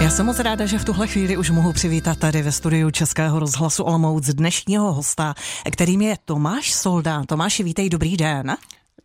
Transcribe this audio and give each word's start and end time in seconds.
Já 0.00 0.10
jsem 0.10 0.26
moc 0.26 0.38
ráda, 0.38 0.66
že 0.66 0.78
v 0.78 0.84
tuhle 0.84 1.06
chvíli 1.06 1.36
už 1.36 1.50
mohu 1.50 1.72
přivítat 1.72 2.18
tady 2.18 2.42
ve 2.42 2.52
studiu 2.52 2.90
Českého 2.90 3.38
rozhlasu 3.38 3.84
Olomouc 3.84 4.26
dnešního 4.26 4.92
hosta, 4.92 5.34
kterým 5.72 6.02
je 6.02 6.16
Tomáš 6.24 6.72
Soldán. 6.72 7.26
Tomáši, 7.26 7.62
vítej, 7.62 7.90
dobrý 7.90 8.16
den. 8.16 8.56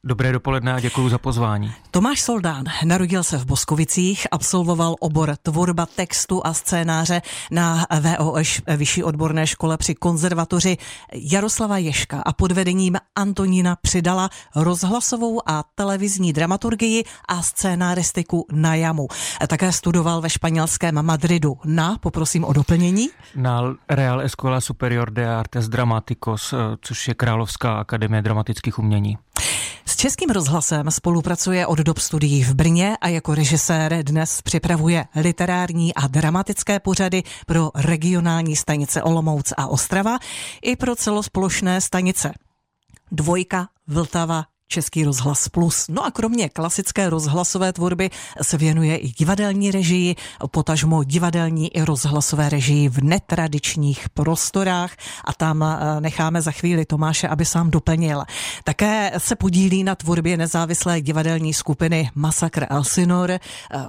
Dobré 0.03 0.31
dopoledne 0.31 0.73
a 0.73 0.79
děkuji 0.79 1.09
za 1.09 1.17
pozvání. 1.17 1.73
Tomáš 1.91 2.21
Soldán 2.21 2.63
narodil 2.85 3.23
se 3.23 3.37
v 3.37 3.45
Boskovicích, 3.45 4.27
absolvoval 4.31 4.95
obor 4.99 5.35
tvorba 5.41 5.85
textu 5.85 6.41
a 6.45 6.53
scénáře 6.53 7.21
na 7.51 7.85
VOŠ 8.19 8.61
Vyšší 8.77 9.03
odborné 9.03 9.47
škole 9.47 9.77
při 9.77 9.95
konzervatoři 9.95 10.77
Jaroslava 11.13 11.77
Ješka 11.77 12.21
a 12.25 12.33
pod 12.33 12.51
vedením 12.51 12.97
Antonína 13.15 13.75
přidala 13.75 14.29
rozhlasovou 14.55 15.49
a 15.49 15.63
televizní 15.75 16.33
dramaturgii 16.33 17.03
a 17.27 17.41
scénáristiku 17.41 18.45
na 18.51 18.75
jamu. 18.75 19.07
Také 19.47 19.71
studoval 19.71 20.21
ve 20.21 20.29
španělském 20.29 21.05
Madridu 21.05 21.57
na, 21.65 21.97
poprosím 21.97 22.43
o 22.43 22.53
doplnění. 22.53 23.09
Na 23.35 23.61
Real 23.89 24.21
Escuela 24.21 24.61
Superior 24.61 25.11
de 25.11 25.35
Artes 25.35 25.69
Dramaticos, 25.69 26.53
což 26.81 27.07
je 27.07 27.13
Královská 27.13 27.73
akademie 27.73 28.21
dramatických 28.21 28.79
umění. 28.79 29.17
S 29.85 29.95
Českým 29.95 30.29
rozhlasem 30.29 30.91
spolupracuje 30.91 31.67
od 31.67 31.79
dob 31.79 31.99
studií 31.99 32.43
v 32.43 32.53
Brně 32.53 32.97
a 33.01 33.07
jako 33.07 33.35
režisér 33.35 34.03
dnes 34.03 34.41
připravuje 34.41 35.05
literární 35.15 35.93
a 35.93 36.07
dramatické 36.07 36.79
pořady 36.79 37.23
pro 37.45 37.71
regionální 37.75 38.55
stanice 38.55 39.03
Olomouc 39.03 39.53
a 39.57 39.67
Ostrava 39.67 40.19
i 40.61 40.75
pro 40.75 40.95
celosplošné 40.95 41.81
stanice. 41.81 42.33
Dvojka, 43.11 43.67
Vltava, 43.87 44.45
Český 44.71 45.03
rozhlas 45.03 45.49
Plus. 45.49 45.85
No 45.89 46.05
a 46.05 46.11
kromě 46.11 46.49
klasické 46.49 47.09
rozhlasové 47.09 47.73
tvorby 47.73 48.09
se 48.41 48.57
věnuje 48.57 48.97
i 48.97 49.11
divadelní 49.11 49.71
režii, 49.71 50.15
potažmo 50.51 51.03
divadelní 51.03 51.75
i 51.75 51.81
rozhlasové 51.81 52.49
režii 52.49 52.89
v 52.89 53.03
netradičních 53.03 54.09
prostorách 54.09 54.91
a 55.25 55.33
tam 55.33 55.63
eh, 55.63 56.01
necháme 56.01 56.41
za 56.41 56.51
chvíli 56.51 56.85
Tomáše, 56.85 57.27
aby 57.27 57.45
sám 57.45 57.71
doplnil. 57.71 58.23
Také 58.63 59.11
se 59.17 59.35
podílí 59.35 59.83
na 59.83 59.95
tvorbě 59.95 60.37
nezávislé 60.37 61.01
divadelní 61.01 61.53
skupiny 61.53 62.09
Masakr 62.15 62.65
Elsinor, 62.69 63.31
eh, 63.31 63.39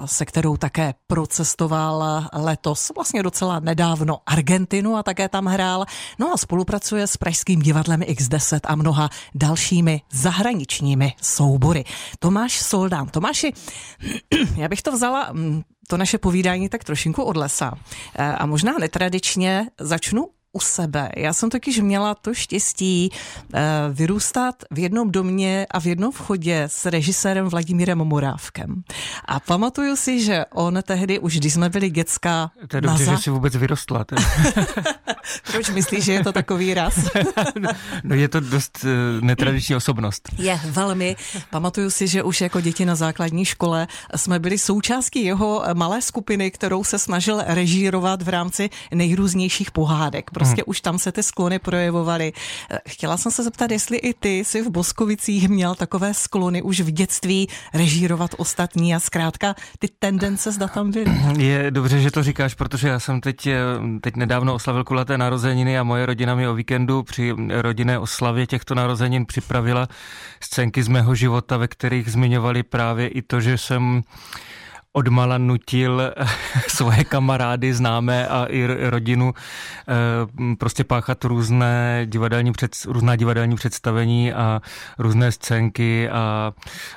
se 0.07 0.25
kterou 0.25 0.57
také 0.57 0.95
procestoval 1.07 2.27
letos, 2.33 2.91
vlastně 2.95 3.23
docela 3.23 3.61
nedávno 3.61 4.19
Argentinu 4.27 4.97
a 4.97 5.03
také 5.03 5.29
tam 5.29 5.47
hrál. 5.47 5.85
No 6.19 6.33
a 6.33 6.37
spolupracuje 6.37 7.07
s 7.07 7.17
Pražským 7.17 7.63
divadlem 7.63 8.01
X10 8.01 8.61
a 8.65 8.75
mnoha 8.75 9.11
dalšími 9.35 10.01
zahraničními 10.13 10.72
tanečními 10.73 11.13
soubory. 11.23 11.85
Tomáš 12.19 12.63
Soldán. 12.63 13.09
Tomáši, 13.09 13.53
já 14.57 14.69
bych 14.69 14.83
to 14.83 14.93
vzala 14.93 15.29
mm, 15.33 15.63
to 15.89 15.97
naše 15.97 16.19
povídání 16.19 16.69
tak 16.69 16.85
trošinku 16.85 17.23
od 17.23 17.37
lesa. 17.37 17.73
E, 18.15 18.25
a 18.25 18.47
možná 18.47 18.79
netradičně 18.79 19.67
začnu 19.81 20.29
u 20.53 20.61
sebe. 20.61 21.11
Já 21.17 21.33
jsem 21.33 21.51
totiž 21.51 21.81
měla 21.81 22.15
to 22.15 22.35
štěstí 22.35 23.11
uh, 23.11 23.61
vyrůstat 23.93 24.55
v 24.71 24.79
jednom 24.79 25.11
domě 25.11 25.67
a 25.71 25.81
v 25.81 25.87
jednom 25.87 26.13
vchodě 26.13 26.63
s 26.63 26.87
režisérem 26.87 27.49
Vladimírem 27.49 27.99
Morávkem. 27.99 28.83
A 29.25 29.41
pamatuju 29.41 29.97
si, 29.97 30.25
že 30.25 30.45
on 30.55 30.79
tehdy, 30.83 31.19
už 31.19 31.39
když 31.39 31.53
jsme 31.53 31.69
byli 31.69 31.91
děcka... 31.91 32.51
To 32.69 32.77
je 32.77 32.81
dobře, 32.81 33.05
za... 33.05 33.13
že 33.13 33.19
jsi 33.19 33.31
vůbec 33.31 33.57
vyrostla. 33.57 34.05
Proč 35.53 35.71
myslíš, 35.71 36.05
že 36.05 36.13
je 36.13 36.25
to 36.25 36.33
takový 36.33 36.75
raz? 36.75 36.95
no 38.05 38.15
je 38.15 38.29
to 38.29 38.41
dost 38.41 38.85
uh, 38.85 39.25
netradiční 39.25 39.77
osobnost. 39.77 40.29
Je, 40.39 40.61
velmi. 40.65 41.17
Pamatuju 41.51 41.91
si, 41.91 42.09
že 42.09 42.23
už 42.23 42.41
jako 42.41 42.61
děti 42.61 42.85
na 42.85 42.95
základní 42.95 43.45
škole 43.45 43.87
jsme 44.17 44.39
byli 44.39 44.59
součástí 44.59 45.25
jeho 45.25 45.65
malé 45.75 46.03
skupiny, 46.03 46.51
kterou 46.51 46.85
se 46.85 46.99
snažil 46.99 47.43
režírovat 47.47 48.23
v 48.23 48.29
rámci 48.29 48.71
nejrůznějších 48.95 49.71
pohádek 49.71 50.31
prostě 50.43 50.63
hmm. 50.67 50.71
už 50.71 50.81
tam 50.81 50.99
se 50.99 51.13
ty 51.13 51.23
sklony 51.23 51.59
projevovaly. 51.59 52.33
Chtěla 52.89 53.17
jsem 53.17 53.33
se 53.33 53.43
zeptat, 53.43 53.71
jestli 53.71 53.97
i 53.97 54.15
ty 54.15 54.45
si 54.45 54.63
v 54.63 54.71
Boskovicích 54.71 55.49
měl 55.49 55.75
takové 55.75 56.15
sklony 56.15 56.63
už 56.63 56.81
v 56.81 56.91
dětství 56.91 57.49
režírovat 57.75 58.31
ostatní 58.39 58.95
a 58.95 59.01
zkrátka 59.01 59.55
ty 59.79 59.89
tendence 59.99 60.53
zda 60.53 60.69
tam 60.69 60.91
byly. 60.91 61.11
Je 61.39 61.71
dobře, 61.71 62.01
že 62.01 62.11
to 62.11 62.23
říkáš, 62.23 62.55
protože 62.55 62.89
já 62.89 63.01
jsem 63.01 63.21
teď, 63.21 63.47
eh, 63.47 63.61
teď 64.01 64.17
nedávno 64.17 64.55
oslavil 64.55 64.85
kulaté 64.85 65.19
narozeniny 65.19 65.79
a 65.79 65.83
moje 65.83 66.07
rodina 66.07 66.35
mi 66.35 66.49
o 66.49 66.55
víkendu 66.55 67.03
při 67.03 67.35
rodinné 67.49 67.99
oslavě 67.99 68.47
těchto 68.47 68.75
narozenin 68.75 69.27
připravila 69.27 69.89
scénky 70.41 70.83
z 70.83 70.89
mého 70.89 71.15
života, 71.15 71.57
ve 71.57 71.69
kterých 71.69 72.13
zmiňovali 72.13 72.63
právě 72.63 73.09
i 73.09 73.23
to, 73.23 73.41
že 73.41 73.59
jsem 73.59 74.03
odmala 74.93 75.39
nutil 75.39 76.03
svoje 76.69 77.05
kamarády, 77.05 77.75
známé 77.75 78.29
a 78.29 78.45
i 78.45 78.67
rodinu 78.91 79.35
eh, 79.35 80.57
prostě 80.57 80.85
páchat 80.85 81.25
různé 81.25 82.07
divadelní, 82.07 82.53
před, 82.53 82.77
různá 82.87 83.17
divadelní 83.17 83.57
představení 83.57 84.33
a 84.33 84.61
různé 84.99 85.33
scénky 85.33 86.09
a, 86.09 86.53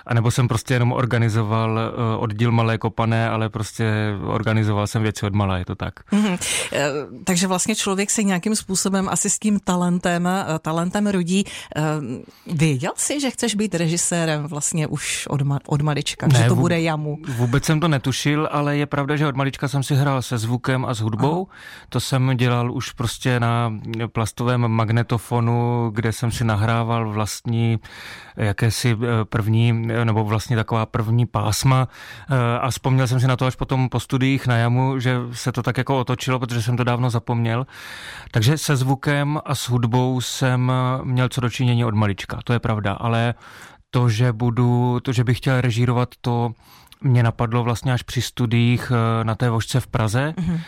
a 0.06 0.14
nebo 0.14 0.32
jsem 0.32 0.48
prostě 0.48 0.74
jenom 0.74 0.92
organizoval 0.92 1.80
eh, 1.80 2.18
oddíl 2.18 2.52
Malé 2.52 2.78
kopané, 2.78 3.30
ale 3.30 3.50
prostě 3.50 3.94
organizoval 4.26 4.88
jsem 4.88 5.04
věci 5.04 5.26
od 5.26 5.34
malé, 5.34 5.60
je 5.60 5.66
to 5.66 5.76
tak. 5.76 5.94
Mm-hmm. 6.12 6.38
Takže 7.24 7.48
vlastně 7.48 7.76
člověk 7.76 8.12
se 8.12 8.24
nějakým 8.24 8.56
způsobem 8.56 9.10
asi 9.10 9.30
s 9.30 9.40
tím 9.40 9.60
talentem, 9.60 10.30
talentem 10.62 11.08
rodí. 11.08 11.44
Věděl 12.48 12.92
jsi, 12.96 13.20
že 13.20 13.32
chceš 13.32 13.56
být 13.56 13.76
režisérem 13.76 14.48
vlastně 14.48 14.88
už 14.88 15.28
od, 15.28 15.42
ma- 15.42 15.60
od 15.68 15.82
malička, 15.82 16.28
ne, 16.28 16.40
že 16.40 16.48
to 16.48 16.56
bude 16.56 16.82
jamu? 16.82 17.18
Vůbec 17.38 17.66
jsem 17.66 17.80
to 17.80 17.85
to 17.86 17.90
netušil, 17.90 18.50
ale 18.52 18.78
je 18.78 18.86
pravda, 18.86 19.16
že 19.16 19.28
od 19.28 19.36
malička 19.36 19.68
jsem 19.68 19.84
si 19.84 19.96
hrál 19.96 20.22
se 20.22 20.38
zvukem 20.38 20.86
a 20.86 20.94
s 20.94 21.00
hudbou. 21.00 21.48
Aha. 21.50 21.58
To 21.90 22.00
jsem 22.00 22.38
dělal 22.38 22.72
už 22.72 22.92
prostě 22.92 23.40
na 23.40 23.74
plastovém 24.12 24.68
magnetofonu, 24.68 25.90
kde 25.94 26.12
jsem 26.12 26.32
si 26.32 26.44
nahrával 26.44 27.10
vlastní 27.10 27.80
jakési 28.38 28.98
eh, 28.98 29.26
první, 29.26 29.72
nebo 30.04 30.24
vlastně 30.24 30.56
taková 30.56 30.86
první 30.86 31.26
pásma 31.26 31.88
eh, 32.30 32.60
a 32.60 32.70
vzpomněl 32.70 33.08
jsem 33.08 33.20
si 33.20 33.28
na 33.28 33.36
to 33.36 33.46
až 33.46 33.56
potom 33.56 33.90
po 33.90 34.00
studiích 34.00 34.48
na 34.48 34.58
jamu, 34.58 35.00
že 35.00 35.18
se 35.32 35.52
to 35.52 35.64
tak 35.64 35.78
jako 35.78 36.00
otočilo, 36.00 36.40
protože 36.40 36.62
jsem 36.62 36.78
to 36.78 36.84
dávno 36.84 37.10
zapomněl. 37.10 37.68
Takže 38.32 38.58
se 38.58 38.76
zvukem 38.76 39.40
a 39.46 39.56
s 39.56 39.70
hudbou 39.70 40.22
jsem 40.22 40.72
měl 41.04 41.30
co 41.30 41.42
dočinění 41.42 41.86
od 41.86 41.94
malička, 41.94 42.40
to 42.44 42.54
je 42.54 42.60
pravda, 42.60 42.94
ale 42.94 43.34
to, 43.90 44.10
že 44.10 44.34
budu, 44.34 45.00
to, 45.00 45.12
že 45.12 45.24
bych 45.24 45.38
chtěl 45.38 45.62
režírovat, 45.62 46.10
to 46.22 46.52
mě 47.02 47.24
napadlo 47.24 47.64
vlastně 47.64 47.94
až 47.94 48.04
při 48.04 48.22
studiích 48.22 48.92
eh, 48.92 49.24
na 49.24 49.36
té 49.36 49.50
vožce 49.50 49.80
v 49.80 49.88
Praze, 49.88 50.34
mm-hmm. 50.38 50.60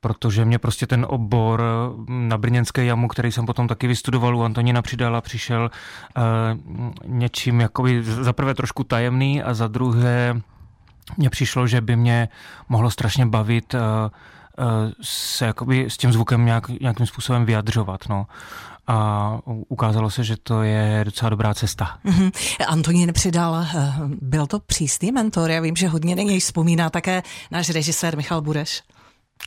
protože 0.00 0.44
mě 0.44 0.58
prostě 0.58 0.86
ten 0.86 1.06
obor 1.08 1.62
mm, 1.96 2.28
na 2.28 2.38
Brněnské 2.38 2.84
jamu, 2.84 3.08
který 3.08 3.32
jsem 3.32 3.46
potom 3.46 3.68
taky 3.68 3.86
vystudoval 3.86 4.36
u 4.36 4.42
Antonína 4.42 4.82
Přidala, 4.82 5.20
přišel 5.20 5.70
eh, 5.70 6.20
něčím 7.06 7.60
jakoby 7.60 8.02
za 8.02 8.32
prvé 8.32 8.54
trošku 8.54 8.84
tajemný 8.84 9.42
a 9.42 9.54
za 9.54 9.68
druhé 9.68 10.40
mně 11.16 11.30
přišlo, 11.30 11.66
že 11.66 11.80
by 11.80 11.96
mě 11.96 12.28
mohlo 12.68 12.90
strašně 12.90 13.26
bavit 13.26 13.74
se 15.02 15.46
jakoby 15.46 15.90
s 15.90 15.96
tím 15.96 16.12
zvukem 16.12 16.44
nějak, 16.44 16.68
nějakým 16.68 17.06
způsobem 17.06 17.44
vyjadřovat. 17.44 18.00
No 18.08 18.26
a 18.86 19.38
ukázalo 19.68 20.10
se, 20.10 20.24
že 20.24 20.36
to 20.42 20.62
je 20.62 21.00
docela 21.04 21.28
dobrá 21.28 21.54
cesta. 21.54 21.98
Mm-hmm. 22.04 22.32
Antonín 22.68 23.12
přidal, 23.12 23.56
eh, 23.56 23.92
byl 24.06 24.46
to 24.46 24.60
přísný 24.60 25.12
mentor, 25.12 25.50
já 25.50 25.60
vím, 25.60 25.76
že 25.76 25.88
hodně 25.88 26.16
na 26.16 26.22
něj 26.22 26.40
vzpomíná 26.40 26.90
také 26.90 27.22
náš 27.50 27.70
režisér 27.70 28.16
Michal 28.16 28.40
Bureš. 28.40 28.82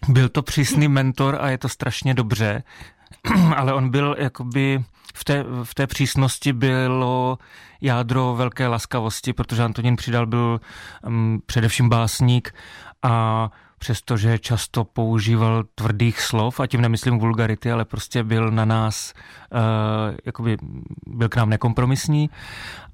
Byl 0.08 0.30
to 0.30 0.42
přísný 0.42 0.88
mentor 0.88 1.38
a 1.42 1.50
je 1.50 1.58
to 1.58 1.70
strašně 1.70 2.14
dobře, 2.14 2.64
ale 3.56 3.74
on 3.74 3.90
byl 3.90 4.16
jakoby 4.20 4.84
v 5.16 5.24
té, 5.24 5.46
v 5.64 5.76
té 5.76 5.88
přísnosti 5.88 6.54
bylo 6.54 7.38
jádro 7.82 8.36
velké 8.36 8.68
laskavosti, 8.68 9.34
protože 9.34 9.64
Antonín 9.64 9.96
Přidal 9.96 10.26
byl 10.26 10.60
um, 11.08 11.42
především 11.46 11.90
básník 11.90 12.56
a 13.04 13.52
přestože 13.80 14.40
často 14.40 14.84
používal 14.84 15.64
tvrdých 15.76 16.22
slov, 16.22 16.60
a 16.60 16.68
tím 16.68 16.82
nemyslím 16.82 17.20
vulgarity, 17.20 17.72
ale 17.72 17.86
prostě 17.86 18.24
byl 18.24 18.52
na 18.52 18.66
nás, 18.66 19.14
uh, 19.52 19.60
jakoby 20.26 20.58
byl 21.08 21.30
k 21.30 21.36
nám 21.36 21.50
nekompromisní, 21.50 22.30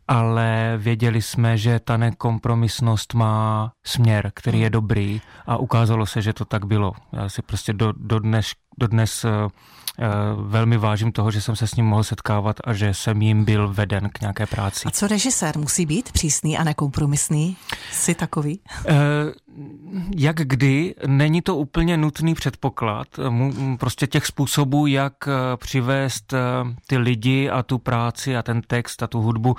ale 0.08 0.74
věděli 0.78 1.22
jsme, 1.22 1.58
že 1.58 1.80
ta 1.80 1.98
nekompromisnost 1.98 3.14
má 3.14 3.72
směr, 3.84 4.32
který 4.36 4.60
je 4.60 4.70
dobrý 4.70 5.22
a 5.46 5.58
ukázalo 5.58 6.06
se, 6.06 6.22
že 6.22 6.34
to 6.34 6.46
tak 6.46 6.66
bylo. 6.66 6.94
Já 7.12 7.30
si 7.30 7.42
prostě 7.42 7.74
do, 7.74 7.94
do, 7.98 8.20
dneš, 8.20 8.56
dodnes 8.78 9.26
Eh, 10.00 10.06
velmi 10.38 10.78
vážím 10.78 11.12
toho, 11.12 11.32
že 11.32 11.42
jsem 11.42 11.56
se 11.56 11.68
s 11.68 11.76
ním 11.76 11.86
mohl 11.86 12.04
setkávat 12.04 12.56
a 12.64 12.74
že 12.74 12.94
jsem 12.94 13.22
jim 13.22 13.46
byl 13.46 13.74
veden 13.74 14.10
k 14.10 14.22
nějaké 14.22 14.46
práci. 14.46 14.82
A 14.86 14.92
co 14.92 15.08
režisér? 15.08 15.58
Musí 15.58 15.86
být 15.86 16.12
přísný 16.12 16.58
a 16.58 16.64
nekompromisný? 16.64 17.58
Jsi 17.92 18.16
takový? 18.16 18.60
Eh, 18.88 18.94
jak 20.18 20.36
kdy, 20.36 20.96
není 21.08 21.42
to 21.42 21.56
úplně 21.56 21.98
nutný 21.98 22.34
předpoklad. 22.34 23.08
Prostě 23.80 24.08
těch 24.08 24.26
způsobů, 24.26 24.88
jak 24.88 25.14
eh, 25.28 25.58
přivést 25.58 26.34
ty 26.88 26.98
lidi 26.98 27.50
a 27.50 27.64
tu 27.64 27.78
práci 27.78 28.38
a 28.38 28.42
ten 28.44 28.62
text 28.62 29.04
a 29.04 29.08
tu 29.08 29.22
hudbu 29.22 29.56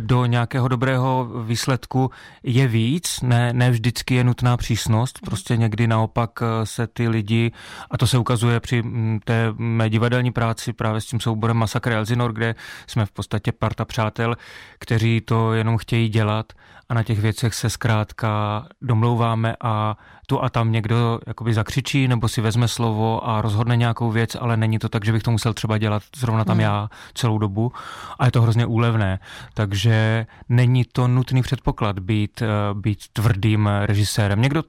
do 0.00 0.26
nějakého 0.26 0.68
dobrého 0.68 1.28
výsledku 1.44 2.10
je 2.42 2.68
víc. 2.68 3.20
Ne, 3.22 3.52
ne 3.52 3.70
vždycky 3.70 4.14
je 4.14 4.24
nutná 4.24 4.56
přísnost. 4.56 5.18
Prostě 5.24 5.56
někdy 5.56 5.86
naopak 5.86 6.30
se 6.64 6.86
ty 6.86 7.08
lidi, 7.08 7.52
a 7.90 7.98
to 7.98 8.06
se 8.06 8.18
ukazuje 8.18 8.51
při 8.60 8.82
mm, 8.82 9.20
té 9.24 9.52
mé 9.58 9.90
divadelní 9.90 10.32
práci 10.32 10.72
právě 10.72 11.00
s 11.00 11.06
tím 11.06 11.20
souborem 11.20 11.56
Masakr 11.56 11.92
Elzinor, 11.92 12.32
kde 12.32 12.54
jsme 12.86 13.06
v 13.06 13.10
podstatě 13.10 13.52
parta 13.52 13.84
přátel, 13.84 14.36
kteří 14.78 15.20
to 15.20 15.52
jenom 15.52 15.78
chtějí 15.78 16.08
dělat 16.08 16.52
a 16.88 16.94
na 16.94 17.02
těch 17.02 17.20
věcech 17.20 17.54
se 17.54 17.70
zkrátka 17.70 18.64
domlouváme 18.82 19.56
a 19.60 19.96
tu 20.26 20.42
a 20.42 20.48
tam 20.48 20.72
někdo 20.72 21.20
jakoby 21.26 21.54
zakřičí 21.54 22.08
nebo 22.08 22.28
si 22.28 22.40
vezme 22.40 22.68
slovo 22.68 23.28
a 23.28 23.42
rozhodne 23.42 23.76
nějakou 23.76 24.10
věc, 24.10 24.36
ale 24.40 24.56
není 24.56 24.78
to 24.78 24.88
tak, 24.88 25.04
že 25.04 25.12
bych 25.12 25.22
to 25.22 25.30
musel 25.30 25.54
třeba 25.54 25.78
dělat 25.78 26.02
zrovna 26.16 26.44
tam 26.44 26.54
hmm. 26.54 26.60
já 26.60 26.88
celou 27.14 27.38
dobu 27.38 27.72
a 28.18 28.24
je 28.24 28.30
to 28.32 28.42
hrozně 28.42 28.66
úlevné. 28.66 29.18
Takže 29.54 30.26
není 30.48 30.84
to 30.84 31.08
nutný 31.08 31.42
předpoklad 31.42 31.98
být, 31.98 32.42
eh, 32.42 32.46
být 32.74 32.98
tvrdým 33.12 33.66
režisérem. 33.66 34.42
Někdo 34.42 34.62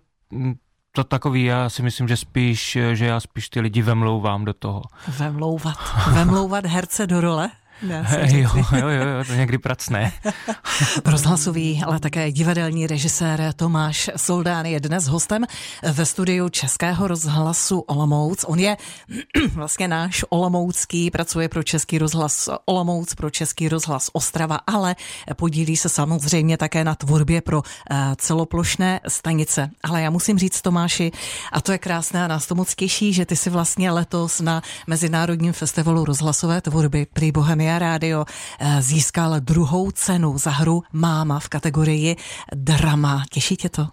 to 0.95 1.03
takový, 1.03 1.43
já 1.43 1.69
si 1.69 1.83
myslím, 1.83 2.07
že 2.07 2.17
spíš, 2.17 2.77
že 2.93 3.05
já 3.05 3.19
spíš 3.19 3.49
ty 3.49 3.59
lidi 3.59 3.81
vemlouvám 3.81 4.45
do 4.45 4.53
toho. 4.53 4.81
Vemlouvat. 5.07 5.77
Vemlouvat 6.13 6.65
herce 6.65 7.07
do 7.07 7.21
role? 7.21 7.49
Jo, 7.83 8.49
jo, 8.55 8.87
jo, 8.87 8.87
jo, 8.89 9.23
to 9.27 9.33
někdy 9.33 9.57
pracné. 9.57 10.11
Rozhlasový, 11.05 11.83
ale 11.85 11.99
také 11.99 12.31
divadelní 12.31 12.87
režisér 12.87 13.53
Tomáš 13.55 14.09
Soldán 14.15 14.65
je 14.65 14.79
dnes 14.79 15.07
hostem 15.07 15.45
ve 15.91 16.05
studiu 16.05 16.49
Českého 16.49 17.07
rozhlasu 17.07 17.79
Olomouc. 17.79 18.45
On 18.47 18.59
je 18.59 18.77
vlastně 19.53 19.87
náš 19.87 20.25
Olomoucký, 20.29 21.11
pracuje 21.11 21.49
pro 21.49 21.63
Český 21.63 21.97
rozhlas 21.97 22.49
Olomouc, 22.65 23.15
pro 23.15 23.29
Český 23.29 23.69
rozhlas 23.69 24.09
Ostrava, 24.13 24.59
ale 24.67 24.95
podílí 25.35 25.77
se 25.77 25.89
samozřejmě 25.89 26.57
také 26.57 26.83
na 26.83 26.95
tvorbě 26.95 27.41
pro 27.41 27.61
eh, 27.91 27.95
celoplošné 28.17 28.99
stanice. 29.07 29.69
Ale 29.83 30.01
já 30.01 30.09
musím 30.09 30.39
říct 30.39 30.61
Tomáši, 30.61 31.11
a 31.51 31.61
to 31.61 31.71
je 31.71 31.77
krásné 31.77 32.23
a 32.23 32.27
nás 32.27 32.47
to 32.47 32.55
moc 32.55 32.75
těší, 32.75 33.13
že 33.13 33.25
ty 33.25 33.35
si 33.35 33.49
vlastně 33.49 33.91
letos 33.91 34.41
na 34.41 34.61
Mezinárodním 34.87 35.53
festivalu 35.53 36.05
rozhlasové 36.05 36.61
tvorby 36.61 37.07
Prý 37.13 37.31
Bohemia 37.31 37.72
Radio 37.79 38.25
eh, 38.59 38.81
získal 38.81 39.39
druhou 39.39 39.91
cenu 39.91 40.37
za 40.37 40.51
hru 40.51 40.83
Máma 40.93 41.39
v 41.39 41.49
kategorii 41.49 42.15
drama. 42.55 43.23
Těší 43.31 43.57
tě 43.57 43.69
to? 43.69 43.87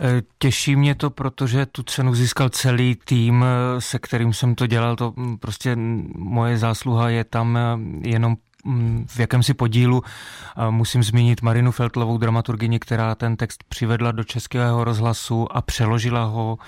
Eh, 0.00 0.22
těší 0.38 0.76
mě 0.76 0.94
to, 0.94 1.10
protože 1.10 1.66
tu 1.66 1.82
cenu 1.82 2.14
získal 2.14 2.48
celý 2.48 2.96
tým, 3.04 3.44
eh, 3.44 3.80
se 3.80 3.98
kterým 3.98 4.32
jsem 4.32 4.54
to 4.54 4.66
dělal. 4.66 4.96
To 4.96 5.12
mm, 5.16 5.38
prostě 5.38 5.76
moje 6.16 6.58
zásluha 6.58 7.08
je 7.08 7.24
tam 7.24 7.58
jenom 8.02 8.36
mm, 8.64 9.06
v 9.08 9.20
jakémsi 9.20 9.54
podílu. 9.54 10.02
Musím 10.70 11.02
zmínit 11.02 11.42
Marinu 11.42 11.72
Feltlovou, 11.72 12.18
dramaturgyni, 12.18 12.78
která 12.78 13.14
ten 13.14 13.36
text 13.36 13.64
přivedla 13.68 14.12
do 14.12 14.24
českého 14.24 14.84
rozhlasu 14.84 15.56
a 15.56 15.62
přeložila 15.62 16.24
ho 16.24 16.58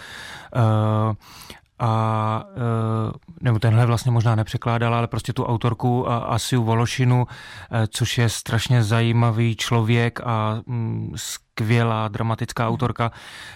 a 1.82 2.44
e, 2.56 3.34
nebo 3.40 3.58
tenhle 3.58 3.86
vlastně 3.86 4.12
možná 4.12 4.34
nepřekládala, 4.34 4.98
ale 4.98 5.06
prostě 5.06 5.32
tu 5.32 5.44
autorku 5.44 6.10
Asiu 6.10 6.62
Vološinu, 6.64 7.26
e, 7.26 7.86
což 7.86 8.18
je 8.18 8.28
strašně 8.28 8.82
zajímavý 8.82 9.56
člověk 9.56 10.20
a 10.24 10.60
mm, 10.66 11.12
skvělá 11.16 12.08
dramatická 12.08 12.68
autorka, 12.68 13.10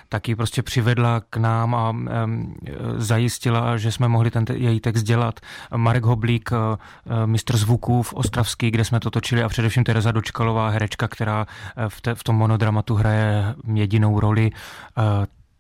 tak 0.09 0.29
ji 0.29 0.37
prostě 0.37 0.63
přivedla 0.63 1.21
k 1.31 1.37
nám 1.37 1.75
a 1.75 1.97
zajistila, 2.97 3.77
že 3.77 3.93
jsme 3.93 4.09
mohli 4.09 4.31
ten 4.31 4.45
její 4.53 4.81
text 4.81 5.03
dělat. 5.03 5.41
Marek 5.77 6.05
Hoblík, 6.05 6.51
mistr 7.27 7.57
zvuků 7.57 8.03
v 8.03 8.15
Ostravský, 8.15 8.71
kde 8.71 8.85
jsme 8.85 9.01
to 9.01 9.11
točili 9.11 9.43
a 9.43 9.49
především 9.49 9.85
Tereza 9.85 10.13
Dočkalová, 10.13 10.69
herečka, 10.69 11.09
která 11.09 11.47
v, 11.89 12.01
te, 12.01 12.15
v 12.15 12.25
tom 12.25 12.37
monodramatu 12.37 12.95
hraje 12.95 13.55
jedinou 13.75 14.21
roli, 14.21 14.51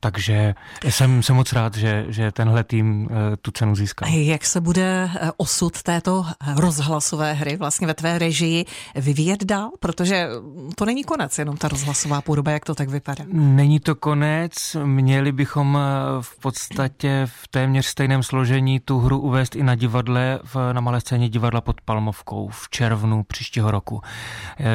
takže 0.06 0.54
jsem, 0.88 1.22
jsem 1.22 1.36
moc 1.36 1.52
rád, 1.52 1.74
že, 1.74 2.04
že 2.08 2.32
tenhle 2.32 2.64
tým 2.64 3.08
eh, 3.10 3.36
tu 3.36 3.50
cenu 3.50 3.74
získal. 3.74 4.08
Jak 4.08 4.44
se 4.44 4.60
bude 4.60 5.10
eh, 5.14 5.30
osud 5.36 5.82
této 5.82 6.26
rozhlasové 6.56 7.32
hry 7.32 7.56
vlastně 7.56 7.86
ve 7.86 7.94
tvé 7.94 8.18
režii 8.18 8.64
vyvíjet 8.94 9.44
dál? 9.44 9.70
Protože 9.80 10.28
to 10.74 10.84
není 10.84 11.04
konec, 11.04 11.38
jenom 11.38 11.56
ta 11.56 11.68
rozhlasová 11.68 12.20
podoba, 12.20 12.50
jak 12.50 12.64
to 12.64 12.74
tak 12.74 12.88
vypadá. 12.88 13.24
Není 13.32 13.80
to 13.80 13.94
konec, 13.94 14.76
měli 14.84 15.32
bychom 15.32 15.78
eh, 15.78 16.22
v 16.22 16.38
podstatě 16.38 17.26
v 17.26 17.48
téměř 17.48 17.86
stejném 17.86 18.22
složení 18.22 18.80
tu 18.80 18.98
hru 18.98 19.18
uvést 19.18 19.56
i 19.56 19.62
na 19.62 19.74
divadle, 19.74 20.38
v, 20.44 20.72
na 20.72 20.80
malé 20.80 21.00
scéně 21.00 21.28
divadla 21.28 21.60
pod 21.60 21.80
Palmovkou 21.80 22.48
v 22.48 22.70
červnu 22.70 23.22
příštího 23.22 23.70
roku. 23.70 24.00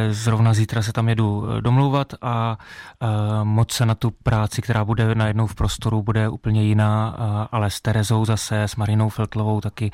Zrovna 0.10 0.54
zítra 0.54 0.82
se 0.82 0.94
tam 0.94 1.10
jedu 1.10 1.48
domlouvat 1.60 2.14
a 2.22 2.58
moc 3.44 3.72
se 3.72 3.86
na 3.86 3.96
tu 3.96 4.12
práci, 4.12 4.62
která 4.62 4.86
bude 4.86 5.16
najednou 5.22 5.48
v 5.48 5.56
prostoru 5.56 6.04
bude 6.04 6.30
úplně 6.30 6.64
jiná, 6.64 7.08
ale 7.52 7.70
s 7.70 7.82
Terezou 7.82 8.26
zase, 8.26 8.64
s 8.64 8.76
Marinou 8.76 9.10
Feltlovou 9.10 9.62
taky 9.62 9.92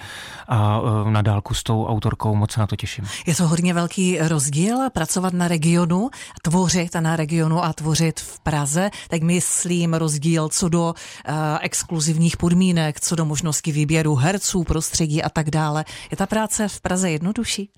a 0.48 0.80
e, 1.08 1.12
na 1.12 1.22
dálku 1.22 1.54
s 1.54 1.64
tou 1.64 1.86
autorkou 1.86 2.36
moc 2.36 2.52
se 2.52 2.60
na 2.60 2.68
to 2.68 2.76
těším. 2.76 3.06
Je 3.26 3.36
to 3.36 3.48
hodně 3.48 3.74
velký 3.74 4.20
rozdíl 4.20 4.90
pracovat 4.90 5.34
na 5.34 5.48
regionu, 5.48 6.10
tvořit 6.42 6.96
na 6.96 7.16
regionu 7.16 7.64
a 7.64 7.74
tvořit 7.74 8.20
v 8.20 8.40
Praze, 8.40 8.90
tak 9.10 9.22
myslím 9.22 9.94
rozdíl 9.94 10.50
co 10.50 10.70
do 10.70 10.84
uh, 10.86 11.36
exkluzivních 11.62 12.38
podmínek, 12.38 13.00
co 13.00 13.16
do 13.16 13.26
možnosti 13.26 13.72
výběru 13.72 14.16
herců, 14.16 14.64
prostředí 14.64 15.24
a 15.24 15.30
tak 15.30 15.50
dále. 15.50 15.86
Je 16.12 16.18
ta 16.18 16.26
práce 16.26 16.68
v 16.68 16.82
Praze 16.82 17.12
jednodušší? 17.12 17.70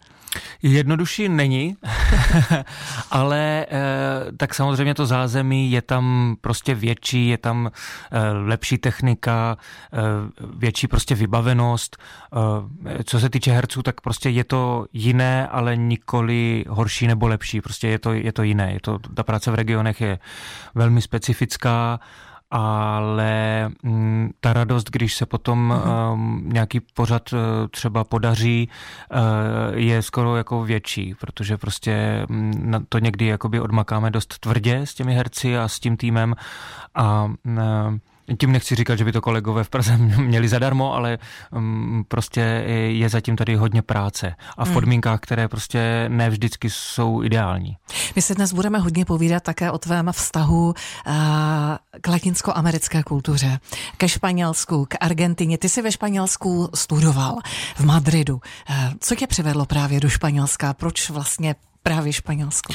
Jednodušší 0.61 1.29
není, 1.29 1.75
ale 3.11 3.65
eh, 3.69 4.31
tak 4.37 4.53
samozřejmě 4.53 4.93
to 4.93 5.05
zázemí 5.05 5.71
je 5.71 5.81
tam 5.81 6.35
prostě 6.41 6.75
větší, 6.75 7.27
je 7.27 7.37
tam 7.37 7.71
eh, 8.11 8.31
lepší 8.31 8.77
technika, 8.77 9.57
eh, 9.93 9.97
větší 10.57 10.87
prostě 10.87 11.15
vybavenost. 11.15 11.97
Co 13.03 13.19
se 13.19 13.29
týče 13.29 13.51
herců, 13.51 13.83
tak 13.83 14.01
prostě 14.01 14.29
je 14.29 14.43
to 14.43 14.85
jiné, 14.93 15.47
ale 15.47 15.77
nikoli 15.77 16.65
horší 16.69 17.07
nebo 17.07 17.27
lepší. 17.27 17.61
Prostě 17.61 17.87
je 17.87 17.99
to, 17.99 18.13
je 18.13 18.31
to 18.31 18.43
jiné. 18.43 18.73
Je 18.73 18.79
to, 18.81 18.99
ta 18.99 19.23
práce 19.23 19.51
v 19.51 19.55
regionech 19.55 20.01
je 20.01 20.19
velmi 20.75 21.01
specifická 21.01 21.99
ale 22.51 23.69
mm, 23.83 24.29
ta 24.39 24.53
radost, 24.53 24.89
když 24.89 25.13
se 25.13 25.25
potom 25.25 25.73
mm-hmm. 25.73 26.13
um, 26.13 26.49
nějaký 26.53 26.79
pořad 26.79 27.33
uh, 27.33 27.39
třeba 27.71 28.03
podaří, 28.03 28.69
uh, 29.11 29.77
je 29.77 30.01
skoro 30.01 30.35
jako 30.35 30.63
větší, 30.63 31.15
protože 31.19 31.57
prostě 31.57 32.25
um, 32.29 32.85
to 32.89 32.99
někdy 32.99 33.25
jakoby 33.25 33.59
odmakáme 33.59 34.11
dost 34.11 34.39
tvrdě 34.39 34.77
s 34.77 34.93
těmi 34.93 35.13
herci 35.13 35.57
a 35.57 35.67
s 35.67 35.79
tím 35.79 35.97
týmem 35.97 36.35
a 36.95 37.23
uh, 37.25 37.97
tím 38.37 38.51
nechci 38.51 38.75
říkat, 38.75 38.95
že 38.95 39.05
by 39.05 39.11
to 39.11 39.21
kolegové 39.21 39.63
v 39.63 39.69
Praze 39.69 39.97
měli 40.17 40.47
zadarmo, 40.47 40.93
ale 40.93 41.17
um, 41.51 42.05
prostě 42.07 42.41
je 42.89 43.09
zatím 43.09 43.35
tady 43.35 43.55
hodně 43.55 43.81
práce 43.81 44.35
a 44.57 44.63
v 44.63 44.67
hmm. 44.67 44.73
podmínkách, 44.73 45.19
které 45.19 45.47
prostě 45.47 46.05
ne 46.07 46.29
vždycky 46.29 46.69
jsou 46.69 47.23
ideální. 47.23 47.77
My 48.15 48.21
se 48.21 48.35
dnes 48.35 48.53
budeme 48.53 48.79
hodně 48.79 49.05
povídat 49.05 49.43
také 49.43 49.71
o 49.71 49.77
tvém 49.77 50.11
vztahu 50.11 50.67
uh, 50.67 50.73
k 52.01 52.07
latinsko-americké 52.07 53.03
kultuře, 53.03 53.59
ke 53.97 54.09
Španělsku, 54.09 54.85
k 54.85 54.95
Argentině. 54.99 55.57
Ty 55.57 55.69
jsi 55.69 55.81
ve 55.81 55.91
Španělsku 55.91 56.69
studoval 56.75 57.37
v 57.75 57.85
Madridu. 57.85 58.35
Uh, 58.35 58.75
co 58.99 59.15
tě 59.15 59.27
přivedlo 59.27 59.65
právě 59.65 59.99
do 59.99 60.09
Španělska? 60.09 60.73
Proč 60.73 61.09
vlastně 61.09 61.55
právě 61.83 62.13
Španělsko? 62.13 62.73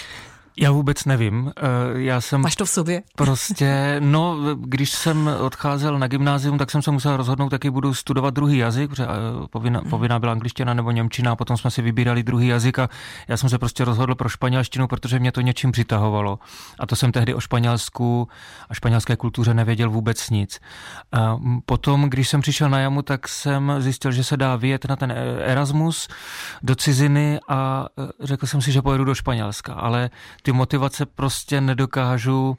Já 0.57 0.71
vůbec 0.71 1.05
nevím. 1.05 1.53
Eh, 1.57 1.63
já 1.93 2.21
jsem 2.21 2.41
Máš 2.41 2.57
to 2.57 2.65
v 2.65 2.71
sobě? 2.71 3.03
Prostě, 3.17 3.97
no, 4.01 4.37
když 4.55 4.91
jsem 4.91 5.31
odcházel 5.41 5.99
na 5.99 6.07
gymnázium, 6.07 6.59
tak 6.59 6.71
jsem 6.71 6.83
se 6.83 6.91
musel 6.91 7.17
rozhodnout, 7.17 7.53
jaký 7.53 7.71
budu 7.71 7.95
studovat 7.95 8.35
druhý 8.35 8.59
jazyk, 8.59 8.91
protože 8.91 9.05
eh, 9.05 9.09
povinná, 9.51 9.81
hmm. 9.81 9.91
povinná 9.91 10.19
byla 10.19 10.33
angličtina 10.33 10.75
nebo 10.75 10.91
němčina 10.91 11.33
a 11.33 11.37
potom 11.37 11.57
jsme 11.57 11.71
si 11.71 11.83
vybírali 11.83 12.23
druhý 12.23 12.47
jazyk 12.47 12.79
a 12.79 12.89
já 13.29 13.37
jsem 13.37 13.49
se 13.51 13.59
prostě 13.59 13.85
rozhodl 13.85 14.15
pro 14.15 14.29
španělštinu, 14.29 14.87
protože 14.87 15.19
mě 15.19 15.33
to 15.33 15.41
něčím 15.41 15.73
přitahovalo. 15.73 16.39
A 16.79 16.87
to 16.87 16.97
jsem 16.97 17.13
tehdy 17.13 17.35
o 17.35 17.41
Španělsku 17.41 18.29
a 18.69 18.75
španělské 18.75 19.17
kultuře 19.17 19.55
nevěděl 19.55 19.91
vůbec 19.91 20.31
nic. 20.31 20.61
A 21.13 21.37
potom, 21.67 22.11
když 22.11 22.29
jsem 22.29 22.41
přišel 22.41 22.71
na 22.71 22.79
jamu, 22.79 23.03
tak 23.03 23.29
jsem 23.29 23.73
zjistil, 23.79 24.13
že 24.13 24.25
se 24.25 24.37
dá 24.37 24.57
vyjet 24.57 24.85
na 24.85 24.97
ten 24.97 25.15
Erasmus 25.41 26.09
do 26.63 26.75
ciziny 26.75 27.41
a 27.49 27.87
eh, 27.99 28.27
řekl 28.27 28.47
jsem 28.47 28.63
si, 28.63 28.73
že 28.73 28.83
pojedu 28.83 29.05
do 29.05 29.15
Španělska, 29.15 29.75
ale 29.75 30.11
ty 30.45 30.53
motivace 30.53 31.07
prostě 31.07 31.61
nedokážu, 31.61 32.57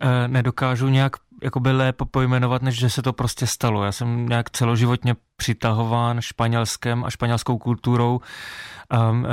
eh, 0.00 0.28
nedokážu 0.28 0.88
nějak 0.88 1.16
jakoby 1.42 1.72
lépe 1.72 2.04
pojmenovat, 2.04 2.62
než 2.62 2.78
že 2.78 2.90
se 2.90 3.02
to 3.02 3.12
prostě 3.12 3.46
stalo. 3.46 3.84
Já 3.84 3.92
jsem 3.92 4.28
nějak 4.28 4.50
celoživotně 4.50 5.16
přitahován 5.36 6.20
španělskem 6.20 7.04
a 7.04 7.10
španělskou 7.10 7.58
kulturou. 7.58 8.20
Um, 9.10 9.24
uh, 9.24 9.28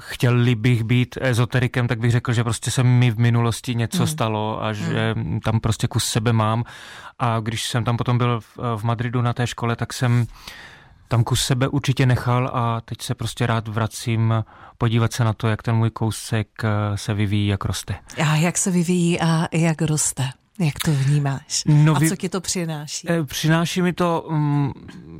chtěl 0.00 0.56
bych 0.56 0.84
být 0.84 1.18
ezoterikem, 1.20 1.88
tak 1.88 1.98
bych 1.98 2.10
řekl, 2.10 2.32
že 2.32 2.44
prostě 2.44 2.70
se 2.70 2.82
mi 2.82 3.10
v 3.10 3.18
minulosti 3.18 3.74
něco 3.74 3.98
hmm. 3.98 4.06
stalo 4.06 4.64
a 4.64 4.72
že 4.72 5.14
hmm. 5.16 5.40
tam 5.40 5.60
prostě 5.60 5.88
kus 5.88 6.04
sebe 6.04 6.32
mám. 6.32 6.64
A 7.18 7.40
když 7.40 7.68
jsem 7.68 7.84
tam 7.84 7.96
potom 7.96 8.18
byl 8.18 8.40
v, 8.40 8.58
v 8.76 8.84
Madridu 8.84 9.22
na 9.22 9.32
té 9.32 9.46
škole, 9.46 9.76
tak 9.76 9.92
jsem 9.92 10.26
tam 11.12 11.24
kus 11.24 11.44
sebe 11.44 11.68
určitě 11.68 12.06
nechal 12.06 12.50
a 12.54 12.80
teď 12.80 13.02
se 13.02 13.14
prostě 13.14 13.46
rád 13.46 13.68
vracím 13.68 14.44
podívat 14.78 15.12
se 15.12 15.24
na 15.24 15.32
to, 15.32 15.48
jak 15.48 15.62
ten 15.62 15.74
můj 15.74 15.90
kousek 15.90 16.48
eh, 16.64 16.96
se 16.96 17.14
vyvíjí, 17.14 17.46
jak 17.46 17.64
roste. 17.64 17.94
A 18.26 18.36
jak 18.36 18.58
se 18.58 18.70
vyvíjí 18.70 19.20
a 19.20 19.48
jak 19.52 19.82
roste? 19.82 20.30
Jak 20.58 20.74
to 20.84 20.90
vnímáš? 20.92 21.62
No, 21.66 21.96
a 21.96 22.00
co 22.08 22.16
ti 22.16 22.28
to 22.28 22.40
přináší? 22.40 23.10
Eh, 23.10 23.24
přináší 23.24 23.82
mi 23.82 23.92
to 23.92 24.26
mm, 24.30 24.72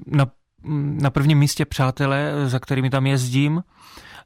na, 0.06 0.26
mm, 0.62 0.98
na 1.02 1.10
prvním 1.10 1.38
místě 1.38 1.64
přátelé, 1.64 2.32
za 2.46 2.58
kterými 2.58 2.90
tam 2.90 3.06
jezdím. 3.06 3.62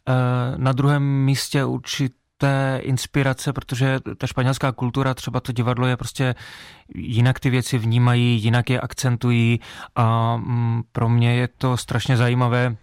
Eh, 0.08 0.12
na 0.56 0.72
druhém 0.72 1.02
místě 1.02 1.64
určitě 1.64 2.14
té 2.38 2.80
inspirace, 2.82 3.52
protože 3.52 4.00
ta 4.18 4.26
španělská 4.26 4.72
kultura, 4.72 5.14
třeba 5.14 5.40
to 5.40 5.52
divadlo 5.52 5.86
je 5.86 5.96
prostě 5.96 6.34
jinak 6.94 7.40
ty 7.40 7.50
věci 7.50 7.78
vnímají, 7.78 8.42
jinak 8.42 8.70
je 8.70 8.80
akcentují 8.80 9.60
a 9.96 10.36
mm, 10.36 10.82
pro 10.92 11.08
mě 11.08 11.34
je 11.34 11.48
to 11.48 11.76
strašně 11.76 12.16
zajímavé 12.16 12.76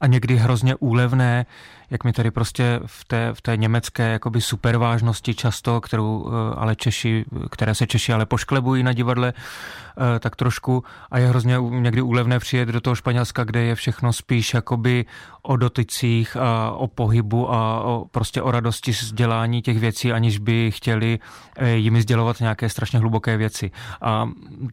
a 0.00 0.06
někdy 0.06 0.36
hrozně 0.36 0.74
úlevné, 0.74 1.46
jak 1.90 2.04
mi 2.04 2.12
tady 2.12 2.30
prostě 2.30 2.80
v 2.86 3.04
té, 3.04 3.30
v 3.34 3.40
té 3.40 3.56
německé 3.56 4.12
jakoby 4.12 4.40
supervážnosti 4.40 5.34
často, 5.34 5.80
kterou 5.80 6.28
eh, 6.28 6.54
ale 6.56 6.76
Češi, 6.76 7.24
které 7.50 7.74
se 7.74 7.86
Češi 7.86 8.12
ale 8.12 8.26
pošklebují 8.26 8.82
na 8.82 8.92
divadle, 8.92 9.32
eh, 9.36 10.18
tak 10.18 10.36
trošku 10.36 10.84
a 11.10 11.18
je 11.18 11.28
hrozně 11.28 11.56
někdy 11.70 12.02
úlevné 12.02 12.38
přijet 12.38 12.68
do 12.68 12.80
toho 12.80 12.94
Španělska, 12.94 13.44
kde 13.44 13.62
je 13.62 13.74
všechno 13.74 14.12
spíš 14.12 14.54
jakoby 14.54 15.04
o 15.42 15.56
dotycích 15.56 16.36
a 16.36 16.70
o 16.70 16.86
pohybu 16.88 17.52
a 17.52 17.80
o, 17.80 18.04
prostě 18.10 18.42
o 18.42 18.50
radosti 18.50 18.92
z 18.92 19.12
dělání 19.12 19.62
těch 19.62 19.78
věcí, 19.78 20.12
aniž 20.12 20.38
by 20.38 20.70
chtěli 20.70 21.18
eh, 21.56 21.70
jimi 21.70 22.02
sdělovat 22.02 22.40
nějaké 22.40 22.68
strašně 22.68 22.98
hluboké 22.98 23.36
věci. 23.36 23.70
A 24.02 24.28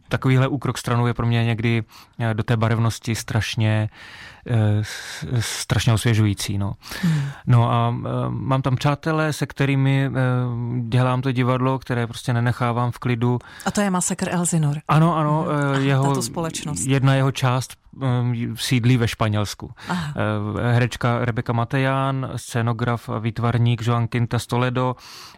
takovýhle 0.08 0.48
úkrok 0.48 0.78
stranou 0.78 1.06
je 1.06 1.14
pro 1.14 1.26
mě 1.26 1.44
někdy 1.44 1.82
do 2.32 2.42
té 2.42 2.56
barevnosti 2.56 3.14
strašně 3.14 3.88
strašně 5.40 5.92
osvěžující. 5.92 6.58
No. 6.58 6.72
Hmm. 7.06 7.22
no 7.46 7.72
a 7.72 7.94
mám 8.28 8.62
tam 8.62 8.76
přátelé, 8.76 9.32
se 9.32 9.46
kterými 9.46 10.10
dělám 10.80 11.22
to 11.22 11.32
divadlo, 11.32 11.78
které 11.78 12.06
prostě 12.06 12.32
nenechávám 12.32 12.90
v 12.90 12.98
klidu. 12.98 13.38
A 13.66 13.70
to 13.70 13.80
je 13.80 13.90
Masakr 13.90 14.28
Elzinor. 14.30 14.76
Ano, 14.88 15.16
ano. 15.16 15.46
Hmm. 15.72 15.82
Jeho, 15.84 16.08
Tato 16.08 16.22
společnost. 16.22 16.86
Jedna 16.86 17.14
jeho 17.14 17.32
část 17.32 17.76
sídlí 18.54 18.96
ve 18.96 19.08
Španělsku. 19.08 19.72
Aha. 19.88 20.14
Herečka 20.72 21.24
Rebeka 21.24 21.52
Mateján, 21.52 22.30
scénograf 22.36 23.08
a 23.08 23.18
výtvarník 23.18 23.82
Joan 23.86 24.08
Quintas 24.08 24.46
Toledo 24.46 24.96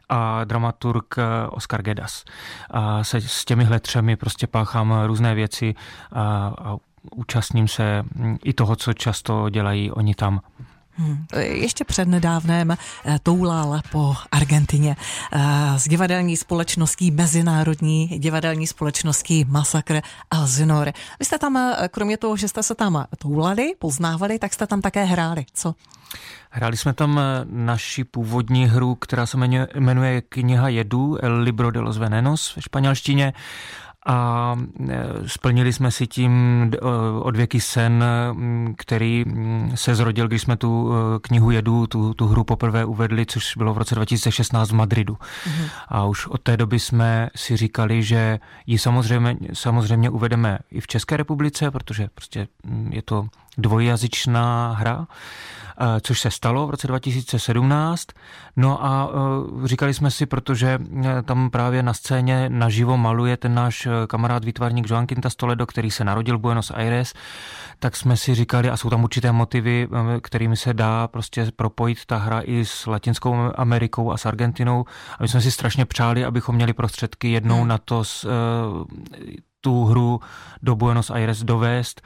a 0.09 0.45
dramaturg 0.45 1.15
Oscar 1.51 1.83
Gedas. 1.83 2.25
A 2.71 3.05
se 3.05 3.21
s 3.21 3.45
těmihle 3.45 3.81
třemi 3.81 4.17
prostě 4.17 4.47
páchám 4.47 4.95
různé 5.07 5.35
věci 5.35 5.75
a, 6.13 6.53
a 6.59 6.77
účastním 7.17 7.69
se 7.69 8.03
i 8.45 8.53
toho, 8.53 8.77
co 8.77 8.93
často 8.93 9.51
dělají 9.51 9.91
oni 9.91 10.15
tam. 10.15 10.41
Hmm. 10.99 11.25
Ještě 11.39 11.85
nedávném 12.05 12.71
eh, 12.71 13.19
toulal 13.23 13.81
po 13.93 14.15
Argentině 14.33 14.97
s 15.77 15.87
eh, 15.87 15.89
divadelní 15.89 16.37
společností, 16.37 17.11
mezinárodní 17.11 18.07
divadelní 18.07 18.67
společností 18.67 19.45
Masakr 19.49 20.01
Alzinor. 20.31 20.93
Vy 21.19 21.25
jste 21.25 21.39
tam, 21.39 21.57
eh, 21.57 21.89
kromě 21.89 22.17
toho, 22.17 22.37
že 22.37 22.49
jste 22.49 22.63
se 22.63 22.75
tam 22.75 23.05
toulali, 23.19 23.73
poznávali, 23.79 24.39
tak 24.39 24.53
jste 24.53 24.67
tam 24.67 24.81
také 24.81 25.05
hráli. 25.05 25.47
Co? 25.55 25.75
Hráli 26.51 26.77
jsme 26.77 26.93
tam 26.93 27.21
naši 27.45 28.05
původní 28.05 28.67
hru, 28.67 28.95
která 28.95 29.27
se 29.27 29.37
jmenuje 29.79 30.21
Kniha 30.21 30.69
jedů, 30.69 31.17
El 31.25 31.41
Libro 31.41 31.71
de 31.71 31.81
los 31.81 31.97
Venenos 31.97 32.57
ve 32.57 32.63
španělštině 32.63 33.33
a 34.07 34.57
e, 34.89 35.29
splnili 35.29 35.73
jsme 35.73 35.91
si 35.91 36.07
tím 36.07 36.33
e, 36.75 36.79
odvěký 37.21 37.61
sen, 37.61 38.05
který 38.77 39.25
se 39.75 39.95
zrodil, 39.95 40.29
když 40.29 40.43
jsme 40.43 40.57
tu 40.57 40.91
e, 40.93 41.19
knihu 41.21 41.51
Jedu, 41.51 41.87
tu, 41.87 42.15
tu 42.15 42.27
hru 42.27 42.45
poprvé 42.45 42.85
uvedli, 42.85 43.27
což 43.27 43.57
bylo 43.57 43.75
v 43.75 43.79
roce 43.79 43.95
2016 43.95 44.71
v 44.71 44.75
Madridu. 44.75 45.15
Mm-hmm. 45.15 45.69
A 45.89 46.05
už 46.05 46.27
od 46.27 46.43
té 46.43 46.57
doby 46.57 46.81
jsme 46.81 47.29
si 47.37 47.57
říkali, 47.57 48.03
že 48.03 48.39
ji 48.67 48.79
samozřejmě, 48.79 49.37
samozřejmě 49.53 50.11
uvedeme 50.11 50.59
i 50.71 50.81
v 50.81 50.87
České 50.87 51.17
republice, 51.17 51.71
protože 51.71 52.09
prostě 52.15 52.49
je 52.91 53.03
to 53.03 53.27
dvojjazyčná 53.59 54.73
hra 54.79 55.07
což 56.01 56.21
se 56.21 56.31
stalo 56.31 56.67
v 56.67 56.71
roce 56.71 56.87
2017. 56.87 58.07
No 58.57 58.85
a 58.85 59.11
eh, 59.11 59.69
říkali 59.69 59.95
jsme 59.95 60.11
si, 60.11 60.27
protože 60.27 60.79
eh, 61.05 61.23
tam 61.23 61.51
právě 61.51 61.83
na 61.83 61.95
scéně 61.95 62.49
naživo 62.49 62.97
maluje 62.97 63.37
ten 63.37 63.55
náš 63.55 63.89
kamarád 64.07 64.45
výtvarník 64.45 64.91
Joan 64.91 65.07
Quintas 65.07 65.37
Toledo, 65.37 65.67
který 65.67 65.91
se 65.91 66.05
narodil 66.05 66.39
v 66.39 66.41
Buenos 66.41 66.71
Aires, 66.71 67.15
tak 67.79 67.97
jsme 67.97 68.17
si 68.17 68.35
říkali, 68.35 68.71
a 68.71 68.77
jsou 68.77 68.91
tam 68.91 69.05
určité 69.05 69.33
motivy, 69.33 69.89
kterými 70.23 70.57
se 70.57 70.75
dá 70.75 71.09
prostě 71.09 71.51
propojit 71.57 72.07
ta 72.07 72.17
hra 72.17 72.41
i 72.45 72.65
s 72.65 72.87
Latinskou 72.87 73.37
Amerikou 73.55 74.13
a 74.13 74.17
s 74.17 74.27
Argentinou. 74.27 74.85
A 75.19 75.23
my 75.23 75.29
jsme 75.29 75.41
si 75.41 75.51
strašně 75.51 75.85
přáli, 75.85 76.25
abychom 76.25 76.55
měli 76.55 76.73
prostředky 76.73 77.31
jednou 77.31 77.59
hmm. 77.59 77.69
na 77.69 77.79
to 77.79 78.03
tu 79.61 79.85
hru 79.85 80.21
do 80.63 80.77
Buenos 80.77 81.11
Aires 81.11 81.43
dovést 81.43 82.03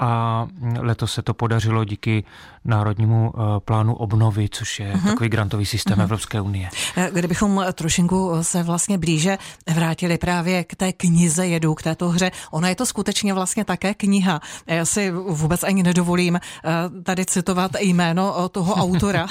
a 0.00 0.46
letos 0.78 1.12
se 1.12 1.22
to 1.22 1.34
podařilo 1.34 1.84
díky 1.84 2.24
Národnímu 2.64 3.32
eh, 3.34 3.60
plánu 3.60 3.94
obnovy, 3.94 4.48
což 4.48 4.80
je 4.80 4.92
uh-huh. 4.92 5.08
takový 5.08 5.28
grantový 5.28 5.66
systém 5.66 5.98
uh-huh. 5.98 6.02
Evropské 6.02 6.40
unie. 6.40 6.68
Eh, 6.96 7.10
kdybychom 7.12 7.64
trošinku 7.72 8.32
se 8.42 8.62
vlastně 8.62 8.98
blíže 8.98 9.38
vrátili 9.74 10.18
právě 10.18 10.64
k 10.64 10.74
té 10.74 10.92
knize 10.92 11.46
jedu, 11.46 11.74
k 11.74 11.82
této 11.82 12.08
hře, 12.08 12.30
ona 12.50 12.68
je 12.68 12.74
to 12.74 12.86
skutečně 12.86 13.34
vlastně 13.34 13.64
také 13.64 13.94
kniha. 13.94 14.40
Já 14.66 14.84
si 14.84 15.10
vůbec 15.10 15.62
ani 15.62 15.82
nedovolím 15.82 16.36
eh, 16.36 16.70
tady 17.02 17.24
citovat 17.24 17.72
jméno 17.80 18.48
toho 18.48 18.74
autora 18.74 19.26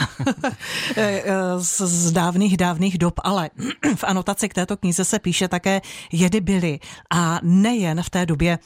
z 1.58 2.12
dávných, 2.12 2.58
dávných 2.58 2.98
dob, 2.98 3.14
ale 3.24 3.50
v 3.96 4.04
anotaci 4.04 4.50
k 4.50 4.54
této 4.54 4.78
knize 4.78 5.06
se 5.06 5.20
píše 5.20 5.48
také 5.48 5.82
jedy 6.12 6.42
byly 6.42 6.80
a 7.14 7.40
nejen 7.44 8.04
v 8.04 8.10
té 8.10 8.26
době 8.26 8.60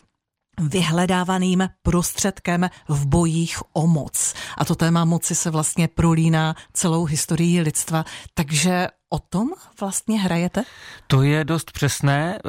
vyhledávaným 0.61 1.69
prostředkem 1.81 2.69
v 2.87 3.07
bojích 3.07 3.57
o 3.73 3.87
moc. 3.87 4.33
A 4.57 4.65
to 4.65 4.75
téma 4.75 5.05
moci 5.05 5.35
se 5.35 5.49
vlastně 5.49 5.87
prolíná 5.87 6.55
celou 6.73 7.05
historii 7.05 7.61
lidstva, 7.61 8.05
takže 8.33 8.87
o 9.09 9.19
tom 9.19 9.49
vlastně 9.79 10.19
hrajete? 10.19 10.63
To 11.07 11.21
je 11.21 11.43
dost 11.43 11.71
přesné. 11.71 12.35
E, 12.35 12.39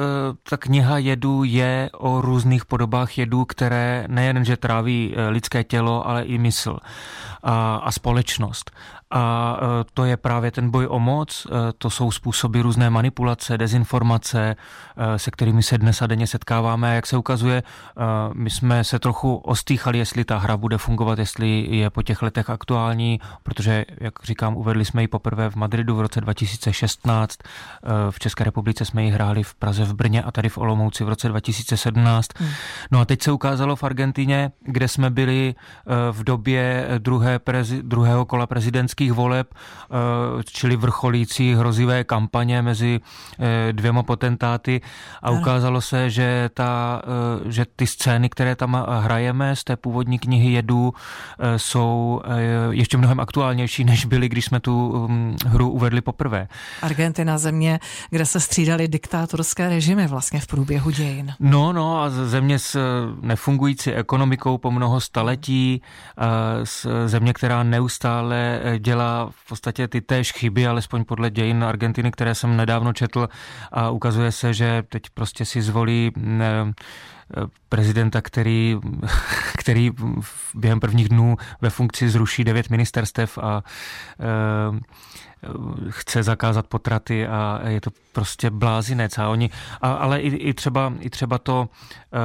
ta 0.49 0.57
kniha 0.57 0.97
jedů 0.97 1.43
je 1.43 1.89
o 1.93 2.21
různých 2.21 2.65
podobách 2.65 3.17
jedů, 3.17 3.45
které 3.45 4.05
nejen, 4.07 4.45
že 4.45 4.57
tráví 4.57 5.13
e, 5.15 5.27
lidské 5.27 5.63
tělo, 5.63 6.07
ale 6.07 6.23
i 6.23 6.37
mysl 6.37 6.77
a 7.81 7.91
společnost. 7.91 8.71
A 9.15 9.57
e, 9.57 9.85
to 9.93 10.05
je 10.05 10.17
právě 10.17 10.51
ten 10.51 10.69
boj 10.69 10.87
o 10.89 10.99
moc, 10.99 11.47
to 11.77 11.89
jsou 11.89 12.11
způsoby 12.11 12.59
různé 12.59 12.89
manipulace, 12.89 13.57
dezinformace, 13.57 14.55
se 15.17 15.31
kterými 15.31 15.63
se 15.63 15.77
dnes 15.77 16.01
a 16.01 16.07
denně 16.07 16.27
setkáváme. 16.27 16.95
Jak 16.95 17.07
se 17.07 17.17
ukazuje, 17.17 17.63
my 18.33 18.49
jsme 18.49 18.83
se 18.83 18.99
trochu 18.99 19.35
ostýchali, 19.35 19.97
jestli 19.97 20.25
ta 20.25 20.37
hra 20.37 20.57
bude 20.57 20.77
fungovat, 20.77 21.19
jestli 21.19 21.67
je 21.69 21.89
po 21.89 22.01
těch 22.01 22.21
letech 22.21 22.49
aktuální, 22.49 23.19
protože, 23.43 23.85
jak 24.01 24.13
říkám, 24.23 24.55
uvedli 24.55 24.85
jsme 24.85 25.01
ji 25.01 25.07
poprvé 25.07 25.49
v 25.49 25.55
Madridu 25.55 25.95
v 25.95 26.01
roce 26.01 26.21
2000 26.21 26.65
2016. 26.65 27.39
Eh, 27.43 28.11
v 28.11 28.19
České 28.19 28.43
republice 28.43 28.85
jsme 28.85 29.03
ji 29.03 29.11
hráli 29.11 29.43
v 29.43 29.55
Praze, 29.55 29.83
v 29.83 29.93
Brně 29.93 30.23
a 30.23 30.31
tady 30.31 30.49
v 30.49 30.57
Olomouci 30.57 31.03
v 31.03 31.09
roce 31.09 31.29
2017. 31.29 32.29
Hmm. 32.37 32.49
No 32.91 32.99
a 32.99 33.05
teď 33.05 33.21
se 33.21 33.31
ukázalo 33.31 33.75
v 33.75 33.83
Argentině, 33.83 34.51
kde 34.61 34.87
jsme 34.87 35.09
byli 35.09 35.55
v 36.11 36.23
době 36.23 36.87
druhé 36.97 37.39
prezi, 37.39 37.83
druhého 37.83 38.25
kola 38.25 38.47
prezidentských 38.47 39.04
voleb, 39.11 39.47
eh, 39.53 40.43
čili 40.43 40.75
vrcholící 40.75 41.55
hrozivé 41.55 42.03
kampaně 42.03 42.61
mezi 42.61 42.99
dvěma 43.71 44.03
potentáty 44.03 44.81
a 45.21 45.31
ukázalo 45.31 45.81
se, 45.81 46.09
že, 46.09 46.49
ta, 46.53 47.01
že 47.45 47.65
ty 47.75 47.87
scény, 47.87 48.29
které 48.29 48.55
tam 48.55 48.85
hrajeme 49.01 49.55
z 49.55 49.63
té 49.63 49.75
původní 49.75 50.19
knihy 50.19 50.51
Jedu, 50.51 50.93
jsou 51.57 52.21
ještě 52.69 52.97
mnohem 52.97 53.19
aktuálnější, 53.19 53.83
než 53.83 54.05
byly, 54.05 54.29
když 54.29 54.45
jsme 54.45 54.59
tu 54.59 55.07
hm, 55.09 55.35
hru 55.45 55.69
uvedli 55.69 56.01
poprvé. 56.01 56.47
Argentina 56.81 57.37
země, 57.37 57.79
kde 58.09 58.25
se 58.25 58.39
střídaly 58.39 58.87
diktátorské 58.87 59.69
režimy 59.69 60.07
vlastně 60.07 60.39
v 60.39 60.47
průběhu 60.47 60.89
dějin. 60.89 61.33
No, 61.39 61.73
no 61.73 62.01
a 62.01 62.09
země 62.09 62.59
s 62.59 62.79
nefungující 63.21 63.91
ekonomikou 63.91 64.57
po 64.57 64.71
mnoho 64.71 65.01
staletí, 65.01 65.81
země, 67.05 67.33
která 67.33 67.63
neustále 67.63 68.61
dělá 68.85 69.29
v 69.31 69.47
podstatě 69.47 69.87
ty 69.87 70.01
též 70.01 70.31
chyby, 70.31 70.67
alespoň 70.67 71.05
podle 71.05 71.29
dějin 71.29 71.63
Argentiny, 71.63 72.11
které 72.11 72.35
jsem 72.35 72.57
nedávno 72.57 72.93
četl 72.93 73.29
a 73.71 73.89
ukazuje 73.89 74.31
se, 74.31 74.53
že 74.53 74.83
teď 74.89 75.03
prostě 75.13 75.45
si 75.45 75.61
zvolí 75.61 76.11
prezidenta, 77.69 78.21
který, 78.21 78.77
který 79.57 79.91
během 80.53 80.79
prvních 80.79 81.09
dnů 81.09 81.37
ve 81.61 81.69
funkci 81.69 82.09
zruší 82.09 82.43
devět 82.43 82.69
ministerstev 82.69 83.37
a 83.37 83.63
e, 83.63 84.31
chce 85.89 86.23
zakázat 86.23 86.67
potraty 86.67 87.27
a 87.27 87.59
je 87.67 87.81
to 87.81 87.89
prostě 88.13 88.49
blázinec. 88.49 89.17
A 89.17 89.29
oni, 89.29 89.49
a, 89.81 89.93
ale 89.93 90.19
i, 90.21 90.35
i, 90.35 90.53
třeba, 90.53 90.93
i 90.99 91.09
třeba 91.09 91.37
to 91.37 91.69
e, 92.13 92.19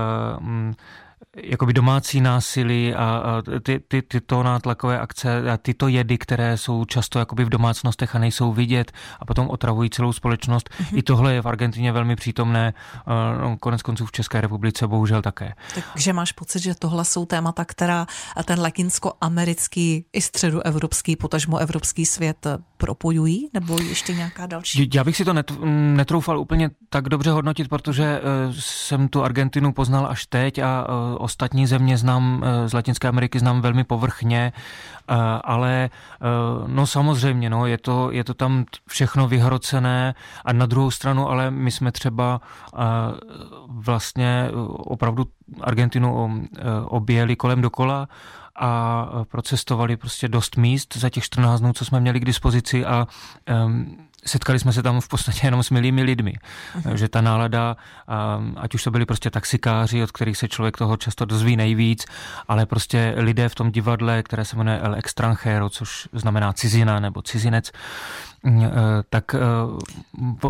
jakoby 1.36 1.72
domácí 1.72 2.20
násilí 2.20 2.94
a, 2.94 3.04
a 3.04 3.42
ty, 3.62 3.80
ty, 3.88 4.02
tyto 4.02 4.42
nátlakové 4.42 5.00
akce 5.00 5.50
a 5.50 5.56
tyto 5.56 5.88
jedy, 5.88 6.18
které 6.18 6.56
jsou 6.56 6.84
často 6.84 7.18
jakoby 7.18 7.44
v 7.44 7.48
domácnostech 7.48 8.16
a 8.16 8.18
nejsou 8.18 8.52
vidět 8.52 8.92
a 9.20 9.24
potom 9.24 9.50
otravují 9.50 9.90
celou 9.90 10.12
společnost. 10.12 10.70
Mm-hmm. 10.70 10.98
I 10.98 11.02
tohle 11.02 11.34
je 11.34 11.42
v 11.42 11.48
Argentině 11.48 11.92
velmi 11.92 12.16
přítomné, 12.16 12.74
no, 13.40 13.56
konec 13.56 13.82
konců 13.82 14.06
v 14.06 14.12
České 14.12 14.40
republice 14.40 14.86
bohužel 14.86 15.22
také. 15.22 15.54
Takže 15.94 16.12
máš 16.12 16.32
pocit, 16.32 16.62
že 16.62 16.74
tohle 16.74 17.04
jsou 17.04 17.26
témata, 17.26 17.64
která 17.64 18.06
ten 18.44 18.60
latinsko-americký 18.60 20.04
i 20.12 20.20
středoevropský, 20.20 21.16
potažmo 21.16 21.58
evropský 21.58 22.06
svět 22.06 22.46
propojují, 22.80 23.50
nebo 23.54 23.78
ještě 23.82 24.14
nějaká 24.14 24.46
další? 24.46 24.90
Já 24.94 25.04
bych 25.04 25.16
si 25.16 25.24
to 25.24 25.34
netroufal 25.94 26.38
úplně 26.38 26.70
tak 26.88 27.08
dobře 27.08 27.30
hodnotit, 27.30 27.68
protože 27.68 28.04
e, 28.04 28.20
jsem 28.58 29.08
tu 29.08 29.24
Argentinu 29.24 29.72
poznal 29.72 30.06
až 30.06 30.26
teď 30.26 30.58
a 30.58 30.86
e, 30.88 31.16
ostatní 31.18 31.66
země 31.66 31.98
znám, 31.98 32.44
e, 32.44 32.68
z 32.68 32.72
Latinské 32.72 33.08
Ameriky 33.08 33.38
znám 33.38 33.60
velmi 33.60 33.84
povrchně, 33.84 34.52
ale 35.44 35.90
no 36.66 36.86
samozřejmě, 36.86 37.50
no, 37.50 37.66
je, 37.66 37.78
to, 37.78 38.10
je 38.10 38.24
to 38.24 38.34
tam 38.34 38.64
všechno 38.86 39.28
vyhrocené 39.28 40.14
a 40.44 40.52
na 40.52 40.66
druhou 40.66 40.90
stranu, 40.90 41.28
ale 41.28 41.50
my 41.50 41.70
jsme 41.70 41.92
třeba 41.92 42.40
vlastně 43.66 44.50
opravdu 44.76 45.26
Argentinu 45.60 46.40
objeli 46.86 47.36
kolem 47.36 47.60
dokola 47.60 48.08
a 48.60 49.08
procestovali 49.28 49.96
prostě 49.96 50.28
dost 50.28 50.56
míst 50.56 50.96
za 50.96 51.10
těch 51.10 51.24
14 51.24 51.60
dnů, 51.60 51.72
co 51.72 51.84
jsme 51.84 52.00
měli 52.00 52.20
k 52.20 52.24
dispozici 52.24 52.84
a 52.84 53.08
um, 53.66 53.96
setkali 54.26 54.58
jsme 54.58 54.72
se 54.72 54.82
tam 54.82 55.00
v 55.00 55.08
podstatě 55.08 55.46
jenom 55.46 55.62
s 55.62 55.70
milými 55.70 56.02
lidmi. 56.02 56.34
Uh-huh. 56.78 56.94
Že 56.94 57.08
ta 57.08 57.20
nálada, 57.20 57.76
ať 58.56 58.74
už 58.74 58.84
to 58.84 58.90
byli 58.90 59.06
prostě 59.06 59.30
taxikáři, 59.30 60.02
od 60.02 60.12
kterých 60.12 60.36
se 60.36 60.48
člověk 60.48 60.76
toho 60.76 60.96
často 60.96 61.24
dozví 61.24 61.56
nejvíc, 61.56 62.04
ale 62.48 62.66
prostě 62.66 63.14
lidé 63.16 63.48
v 63.48 63.54
tom 63.54 63.70
divadle, 63.70 64.22
které 64.22 64.44
se 64.44 64.56
jmenuje 64.56 64.78
El 64.78 64.94
Extranjero, 64.94 65.68
což 65.68 66.08
znamená 66.12 66.52
cizina 66.52 67.00
nebo 67.00 67.22
cizinec, 67.22 67.72
mm, 68.42 68.62
e, 68.64 68.70
tak 69.10 69.34
e, 69.34 69.38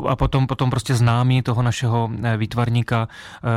a 0.09 0.17
potom, 0.17 0.47
potom 0.47 0.71
prostě 0.71 0.95
známí 0.95 1.43
toho 1.43 1.63
našeho 1.63 2.11
e, 2.23 2.37
výtvarníka, 2.37 3.09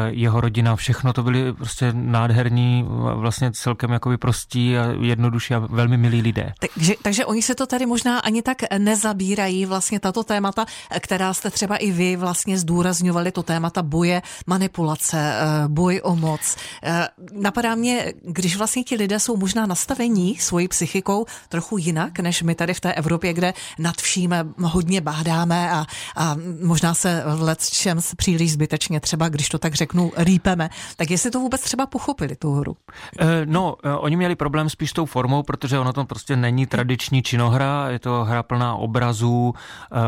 jeho 0.08 0.42
rodina, 0.42 0.76
všechno 0.76 1.14
to 1.14 1.24
byli 1.24 1.54
prostě 1.54 1.94
nádherní, 1.94 2.86
vlastně 3.16 3.52
celkem 3.52 3.92
jakoby 3.92 4.18
prostí 4.18 4.78
a 4.78 4.86
jednodušší 5.02 5.54
a 5.54 5.60
velmi 5.60 5.98
milí 5.98 6.22
lidé. 6.22 6.54
Takže, 6.60 6.94
takže 7.02 7.26
oni 7.26 7.42
se 7.42 7.56
to 7.56 7.68
tady 7.68 7.86
možná 7.86 8.20
ani 8.20 8.42
tak 8.42 8.58
nezabírají 8.78 9.66
vlastně 9.66 10.00
tato 10.04 10.24
témata, 10.24 10.66
která 11.00 11.34
jste 11.34 11.50
třeba 11.50 11.76
i 11.78 11.92
vy 11.92 12.16
vlastně 12.16 12.58
zdůrazňovali, 12.60 13.32
to 13.32 13.44
témata 13.44 13.82
boje, 13.82 14.22
manipulace, 14.48 15.18
eh, 15.18 15.68
boj 15.68 16.02
o 16.04 16.16
moc. 16.16 16.56
Eh, 16.84 17.08
napadá 17.32 17.76
mě, 17.76 18.14
když 18.22 18.58
vlastně 18.58 18.84
ti 18.84 18.96
lidé 18.96 19.20
jsou 19.20 19.38
možná 19.38 19.66
nastavení 19.66 20.36
svojí 20.38 20.68
psychikou 20.68 21.26
trochu 21.50 21.78
jinak, 21.78 22.20
než 22.20 22.44
my 22.44 22.56
tady 22.56 22.74
v 22.74 22.80
té 22.80 22.94
Evropě, 22.94 23.34
kde 23.34 23.54
nad 23.80 23.96
vším 23.96 24.36
hodně 24.62 25.02
bádáme 25.02 25.72
a, 25.72 25.86
a 26.16 26.36
možná 26.64 26.94
se 26.94 27.24
v 27.36 27.42
let 27.42 27.62
čem 27.66 28.00
příliš 28.18 28.52
zbytečně 28.52 29.00
třeba, 29.00 29.30
když 29.30 29.50
to 29.50 29.60
tak 29.60 29.74
řeknu, 29.74 30.12
rýpeme. 30.18 30.70
Tak 30.96 31.12
jestli 31.12 31.32
to 31.32 31.40
vůbec 31.40 31.62
třeba 31.62 31.86
pochopili, 31.86 32.36
tu 32.36 32.52
hru? 32.52 32.76
Eh, 33.20 33.26
no, 33.46 33.76
oni 33.98 34.16
měli 34.16 34.36
problém 34.36 34.70
spíš 34.70 34.90
s 34.90 34.94
tou 34.94 35.06
formou, 35.06 35.44
protože 35.44 35.80
ono 35.80 35.94
to 35.94 36.06
prostě 36.06 36.36
není 36.36 36.66
tradiční 36.68 37.24
činohra, 37.24 37.90
je 37.90 38.00
to 38.00 38.24
hra 38.24 38.44
plná 38.44 38.76
obrazů, 38.76 39.54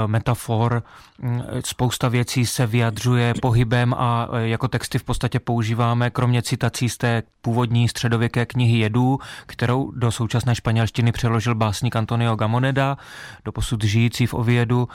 metafor, 0.07 0.83
mm, 1.19 1.41
spousta 1.65 2.07
věcí 2.07 2.45
se 2.45 2.67
vyjadřuje 2.67 3.33
pohybem 3.41 3.93
a 3.93 4.27
eh, 4.33 4.47
jako 4.47 4.67
texty 4.67 4.99
v 4.99 5.03
podstatě 5.03 5.39
používáme, 5.39 6.09
kromě 6.09 6.41
citací 6.41 6.89
z 6.89 6.97
té 6.97 7.23
původní 7.41 7.89
středověké 7.89 8.45
knihy 8.45 8.77
Jedů, 8.77 9.19
kterou 9.45 9.91
do 9.91 10.11
současné 10.11 10.55
španělštiny 10.55 11.11
přeložil 11.11 11.55
básník 11.55 11.95
Antonio 11.95 12.35
Gamoneda, 12.35 12.97
do 13.45 13.51
posud 13.51 13.83
žijící 13.83 14.27
v 14.27 14.33
Oviedu, 14.33 14.87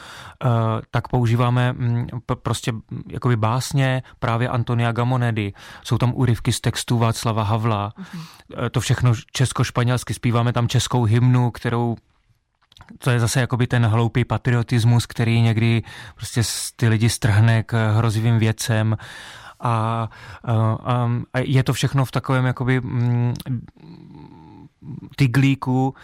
eh, 0.45 0.49
tak 0.91 1.09
používáme 1.09 1.73
mm, 1.73 2.07
prostě 2.43 2.73
jakoby 3.09 3.37
básně 3.37 4.03
právě 4.19 4.49
Antonia 4.49 4.93
Gamonedy. 4.93 5.53
Jsou 5.83 5.99
tam 5.99 6.13
úryvky 6.15 6.53
z 6.53 6.61
textů 6.61 6.99
Václava 6.99 7.43
Havla. 7.43 7.93
Mhm. 7.99 8.21
To 8.71 8.81
všechno 8.81 9.13
česko-španělsky. 9.33 10.15
Zpíváme 10.15 10.53
tam 10.53 10.69
českou 10.69 11.05
hymnu, 11.05 11.51
kterou 11.51 11.97
to 12.99 13.11
je 13.11 13.21
zase 13.21 13.41
jakoby 13.41 13.67
ten 13.67 13.87
hloupý 13.87 14.25
patriotismus, 14.25 15.07
který 15.07 15.41
někdy 15.41 15.83
prostě 16.15 16.43
ty 16.77 16.89
lidi 16.89 17.09
strhne 17.09 17.63
k 17.63 17.93
hrozivým 17.97 18.39
věcem. 18.39 18.97
A, 19.61 20.09
a, 20.45 21.09
a 21.35 21.39
je 21.39 21.63
to 21.63 21.73
všechno 21.73 22.05
v 22.05 22.11
takovém 22.11 22.45
jakoby 22.45 22.81
mm, 22.81 23.35
tyglíku 25.17 25.95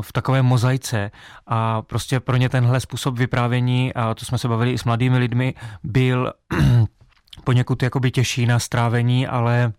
v 0.00 0.12
takové 0.12 0.42
mozaice. 0.42 1.10
A 1.46 1.82
prostě 1.82 2.20
pro 2.20 2.36
ně 2.36 2.48
tenhle 2.48 2.80
způsob 2.80 3.18
vyprávění, 3.18 3.94
a 3.94 4.14
to 4.14 4.24
jsme 4.24 4.38
se 4.38 4.48
bavili 4.48 4.72
i 4.72 4.78
s 4.78 4.84
mladými 4.84 5.18
lidmi, 5.18 5.54
byl 5.82 6.32
poněkud 7.44 7.82
jakoby 7.82 8.10
těžší 8.10 8.46
na 8.46 8.58
strávení, 8.58 9.26
ale 9.26 9.72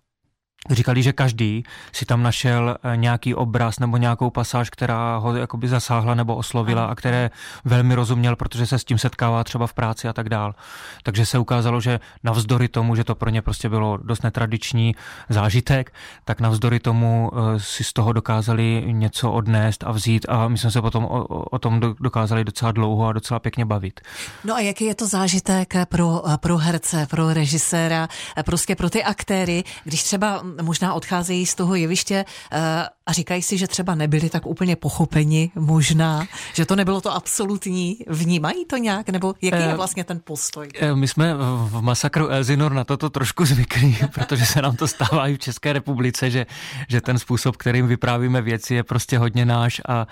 Říkali, 0.69 1.03
že 1.03 1.13
každý 1.13 1.63
si 1.91 2.05
tam 2.05 2.23
našel 2.23 2.77
eh, 2.83 2.97
nějaký 2.97 3.35
obraz 3.35 3.79
nebo 3.79 3.97
nějakou 3.97 4.29
pasáž, 4.29 4.69
která 4.69 5.17
ho 5.17 5.35
jakoby 5.35 5.67
zasáhla 5.67 6.13
nebo 6.15 6.35
oslovila 6.35 6.85
a 6.85 6.95
které 6.95 7.29
velmi 7.65 7.95
rozuměl, 7.95 8.35
protože 8.35 8.65
se 8.65 8.79
s 8.79 8.83
tím 8.83 8.97
setkává 8.97 9.43
třeba 9.43 9.67
v 9.67 9.73
práci 9.73 10.07
a 10.07 10.13
tak 10.13 10.29
dál. 10.29 10.55
Takže 11.03 11.25
se 11.25 11.39
ukázalo, 11.39 11.81
že 11.81 11.99
navzdory 12.23 12.67
tomu, 12.67 12.95
že 12.95 13.03
to 13.03 13.15
pro 13.15 13.29
ně 13.29 13.41
prostě 13.41 13.69
bylo 13.69 13.97
dost 13.97 14.23
netradiční 14.23 14.95
zážitek, 15.29 15.93
tak 16.25 16.41
navzdory 16.41 16.79
tomu 16.79 17.31
eh, 17.33 17.59
si 17.59 17.83
z 17.83 17.93
toho 17.93 18.13
dokázali 18.13 18.83
něco 18.87 19.31
odnést 19.31 19.83
a 19.83 19.91
vzít 19.91 20.25
a 20.29 20.47
my 20.47 20.57
jsme 20.57 20.71
se 20.71 20.81
potom 20.81 21.05
o, 21.05 21.25
o 21.27 21.59
tom 21.59 21.79
dokázali 21.99 22.43
docela 22.43 22.71
dlouho 22.71 23.07
a 23.07 23.13
docela 23.13 23.39
pěkně 23.39 23.65
bavit. 23.65 24.01
No 24.43 24.55
a 24.55 24.59
jaký 24.59 24.85
je 24.85 24.95
to 24.95 25.07
zážitek 25.07 25.73
pro, 25.89 26.23
pro 26.37 26.57
herce, 26.57 27.07
pro 27.09 27.33
režiséra, 27.33 28.07
prostě 28.45 28.75
pro 28.75 28.89
ty 28.89 29.03
aktéry, 29.03 29.63
když 29.83 30.03
třeba 30.03 30.43
možná 30.61 30.93
odcházejí 30.93 31.45
z 31.45 31.55
toho 31.55 31.75
jeviště 31.75 32.25
eh, 32.51 32.59
a 33.05 33.13
říkají 33.13 33.41
si, 33.41 33.57
že 33.57 33.67
třeba 33.67 33.95
nebyli 33.95 34.29
tak 34.29 34.45
úplně 34.45 34.75
pochopeni, 34.75 35.51
možná, 35.55 36.27
že 36.53 36.65
to 36.65 36.75
nebylo 36.75 37.01
to 37.01 37.13
absolutní. 37.13 37.97
Vnímají 38.07 38.65
to 38.65 38.77
nějak, 38.77 39.09
nebo 39.09 39.33
jaký 39.41 39.63
je 39.63 39.71
eh, 39.71 39.75
vlastně 39.75 40.03
ten 40.03 40.21
postoj? 40.23 40.69
Eh, 40.79 40.95
my 40.95 41.07
jsme 41.07 41.33
v 41.35 41.81
masakru 41.81 42.27
Elzinor 42.27 42.73
na 42.73 42.83
toto 42.83 43.09
trošku 43.09 43.45
zvyklí, 43.45 43.97
protože 44.13 44.45
se 44.45 44.61
nám 44.61 44.75
to 44.75 44.87
stává 44.87 45.27
i 45.27 45.33
v 45.33 45.39
České 45.39 45.73
republice, 45.73 46.31
že, 46.31 46.45
že 46.87 47.01
ten 47.01 47.19
způsob, 47.19 47.57
kterým 47.57 47.87
vyprávíme 47.87 48.41
věci, 48.41 48.75
je 48.75 48.83
prostě 48.83 49.17
hodně 49.17 49.45
náš 49.45 49.81
a, 49.87 49.93
a, 49.93 50.07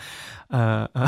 a 0.95 1.05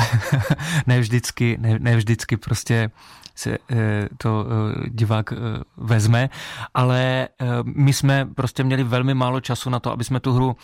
ne 0.86 1.00
vždycky, 1.00 1.56
ne, 1.60 1.78
ne 1.78 1.96
vždycky 1.96 2.36
prostě 2.36 2.90
se 3.34 3.50
eh, 3.70 4.08
to 4.18 4.46
eh, 4.46 4.88
divák 4.88 5.32
eh, 5.32 5.36
vezme, 5.76 6.30
ale 6.74 7.28
my 7.64 7.92
jsme 7.92 8.26
prostě 8.34 8.64
měli 8.64 8.84
velmi 8.84 9.14
málo 9.14 9.40
času 9.40 9.70
na 9.70 9.80
to, 9.80 9.92
aby 9.92 10.04
jsme 10.04 10.20
tu 10.20 10.32
hru 10.32 10.56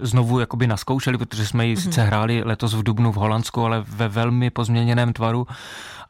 znovu 0.00 0.40
jakoby 0.40 0.66
naskoušeli, 0.66 1.18
protože 1.18 1.46
jsme 1.46 1.66
ji 1.66 1.74
mm-hmm. 1.74 1.82
sice 1.82 2.02
hráli 2.02 2.42
letos 2.44 2.74
v 2.74 2.82
Dubnu 2.82 3.12
v 3.12 3.16
Holandsku, 3.16 3.64
ale 3.64 3.84
ve 3.88 4.08
velmi 4.08 4.50
pozměněném 4.50 5.12
tvaru 5.12 5.46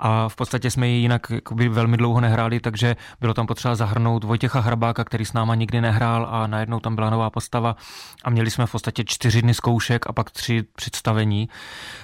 a 0.07 0.29
v 0.29 0.37
podstatě 0.37 0.71
jsme 0.71 0.89
ji 0.89 1.01
jinak 1.01 1.31
jakoby 1.31 1.69
velmi 1.69 1.97
dlouho 1.97 2.21
nehráli, 2.21 2.61
takže 2.61 2.97
bylo 3.21 3.35
tam 3.35 3.47
potřeba 3.47 3.75
zahrnout 3.75 4.25
Vojtěcha 4.25 4.61
Hrabáka, 4.61 5.05
který 5.05 5.25
s 5.25 5.33
náma 5.33 5.55
nikdy 5.55 5.81
nehrál 5.81 6.29
a 6.31 6.47
najednou 6.47 6.81
tam 6.81 6.95
byla 6.95 7.11
nová 7.11 7.31
postava 7.31 7.77
a 8.25 8.31
měli 8.31 8.51
jsme 8.51 8.67
v 8.67 8.73
podstatě 8.73 9.05
čtyři 9.05 9.43
dny 9.43 9.55
zkoušek 9.55 10.07
a 10.07 10.13
pak 10.13 10.31
tři 10.31 10.65
představení. 10.77 11.49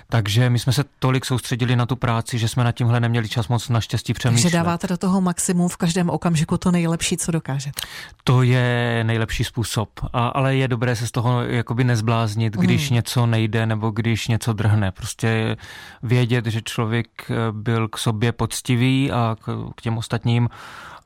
Takže 0.09 0.51
my 0.51 0.59
jsme 0.59 0.73
se 0.73 0.85
tolik 0.99 1.25
soustředili 1.25 1.77
na 1.77 1.87
tu 1.87 1.97
práci, 1.97 2.39
že 2.39 2.49
jsme 2.49 2.65
na 2.65 2.73
tímhle 2.73 3.01
neměli 3.01 3.29
čas 3.29 3.49
moc 3.49 3.69
naštěstí 3.69 4.15
přemýšlet. 4.15 4.43
Takže 4.43 4.57
dáváte 4.57 4.87
do 4.87 4.97
toho 4.97 5.21
maximum 5.21 5.69
v 5.69 5.77
každém 5.77 6.11
okamžiku 6.11 6.59
to 6.59 6.71
nejlepší, 6.71 7.17
co 7.17 7.33
dokážete. 7.33 7.81
To 8.25 8.43
je 8.43 9.01
nejlepší 9.05 9.45
způsob, 9.45 9.89
a, 10.13 10.29
ale 10.29 10.57
je 10.57 10.69
dobré 10.69 10.97
se 10.97 11.07
z 11.07 11.11
toho 11.11 11.43
jakoby 11.43 11.85
nezbláznit, 11.85 12.57
když 12.57 12.91
mm. 12.91 12.95
něco 12.95 13.27
nejde 13.27 13.67
nebo 13.67 13.91
když 13.91 14.29
něco 14.29 14.53
drhne. 14.53 14.93
Prostě 14.93 15.57
vědět, 16.03 16.47
že 16.47 16.63
člověk 16.63 17.09
eh, 17.31 17.35
byl 17.53 17.90
k 17.91 17.99
sobě 17.99 18.33
poctivý 18.33 19.13
a 19.13 19.37
k, 19.41 19.73
k 19.77 19.83
těm 19.83 19.99
ostatním 19.99 20.49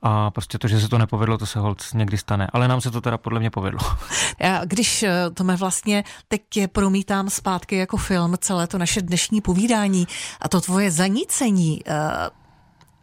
a 0.06 0.30
prostě 0.30 0.58
to, 0.58 0.68
že 0.68 0.80
se 0.80 0.88
to 0.88 0.98
nepovedlo, 0.98 1.38
to 1.38 1.46
se 1.46 1.58
hold 1.58 1.82
někdy 1.94 2.18
stane. 2.18 2.48
Ale 2.52 2.68
nám 2.68 2.80
se 2.80 2.90
to 2.90 3.00
teda 3.00 3.18
podle 3.18 3.40
mě 3.40 3.50
povedlo. 3.50 3.80
Já, 4.40 4.64
když 4.64 5.02
eh, 5.02 5.30
to 5.34 5.44
mě 5.44 5.56
vlastně 5.56 6.04
teď 6.28 6.42
promítám 6.72 7.30
zpátky 7.30 7.76
jako 7.76 7.96
film, 7.96 8.34
celé 8.38 8.66
to 8.66 8.78
naše 8.78 9.02
dnešní 9.02 9.40
povídání 9.40 10.06
a 10.40 10.48
to 10.48 10.60
tvoje 10.60 10.90
zanícení, 10.90 11.80
eh, 11.86 12.30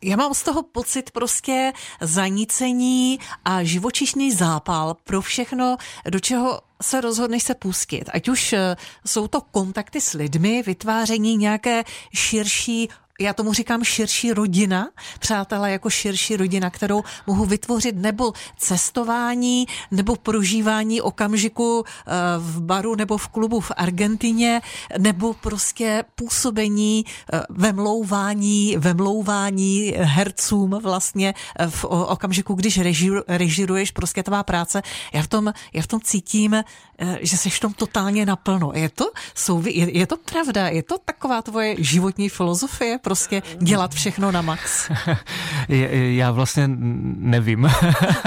já 0.04 0.18
mám 0.18 0.34
z 0.34 0.44
toho 0.44 0.64
pocit 0.64 1.12
prostě 1.12 1.74
zanícení 2.02 3.20
a 3.46 3.64
živočišný 3.64 4.32
zápal 4.32 4.98
pro 5.04 5.22
všechno, 5.22 5.78
do 6.10 6.20
čeho 6.20 6.62
se 6.82 7.02
rozhodneš 7.02 7.44
se 7.44 7.56
pustit. 7.56 8.10
Ať 8.14 8.30
už 8.30 8.54
eh, 8.54 8.76
jsou 9.06 9.28
to 9.28 9.42
kontakty 9.42 10.02
s 10.02 10.14
lidmi, 10.14 10.64
vytváření 10.64 11.38
nějaké 11.38 11.84
širší 12.14 12.90
já 13.20 13.34
tomu 13.34 13.54
říkám 13.54 13.84
širší 13.84 14.34
rodina, 14.34 14.90
přátelé 15.20 15.72
jako 15.72 15.90
širší 15.90 16.38
rodina, 16.38 16.70
kterou 16.70 17.04
mohu 17.28 17.46
vytvořit, 17.46 17.96
nebo 17.96 18.34
cestování, 18.58 19.66
nebo 19.92 20.16
prožívání 20.16 21.02
okamžiku 21.02 21.84
eh, 21.86 22.12
v 22.38 22.62
baru 22.62 22.96
nebo 22.96 23.18
v 23.18 23.28
klubu 23.28 23.60
v 23.60 23.72
Argentině, 23.78 24.62
nebo 24.98 25.34
prostě 25.34 26.04
působení, 26.16 27.06
eh, 27.34 27.42
vemlouvání, 27.50 28.76
vemlouvání 28.78 29.94
hercům 29.98 30.70
vlastně 30.70 31.34
eh, 31.60 31.68
v 31.68 31.86
okamžiku, 31.86 32.54
když 32.54 32.80
režiruješ 33.28 33.92
prostě 33.92 34.24
tvá 34.24 34.44
práce. 34.44 34.82
Já 35.14 35.22
v 35.22 35.28
tom, 35.28 35.54
já 35.74 35.82
v 35.82 35.88
tom 35.88 36.00
cítím, 36.02 36.64
že 37.22 37.38
jsi 37.38 37.50
v 37.50 37.60
tom 37.60 37.74
totálně 37.74 38.26
naplno. 38.26 38.72
Je 38.76 38.90
to, 38.90 39.12
souvi, 39.36 39.74
je, 39.74 39.98
je 39.98 40.08
to 40.08 40.18
pravda? 40.18 40.68
Je 40.68 40.84
to 40.84 40.98
taková 40.98 41.42
tvoje 41.42 41.76
životní 41.80 42.30
filozofie? 42.30 43.00
Prostě 43.12 43.42
dělat 43.60 43.94
všechno 43.94 44.32
na 44.32 44.42
max? 44.42 44.92
Já 45.94 46.32
vlastně 46.32 46.64
nevím, 47.18 47.70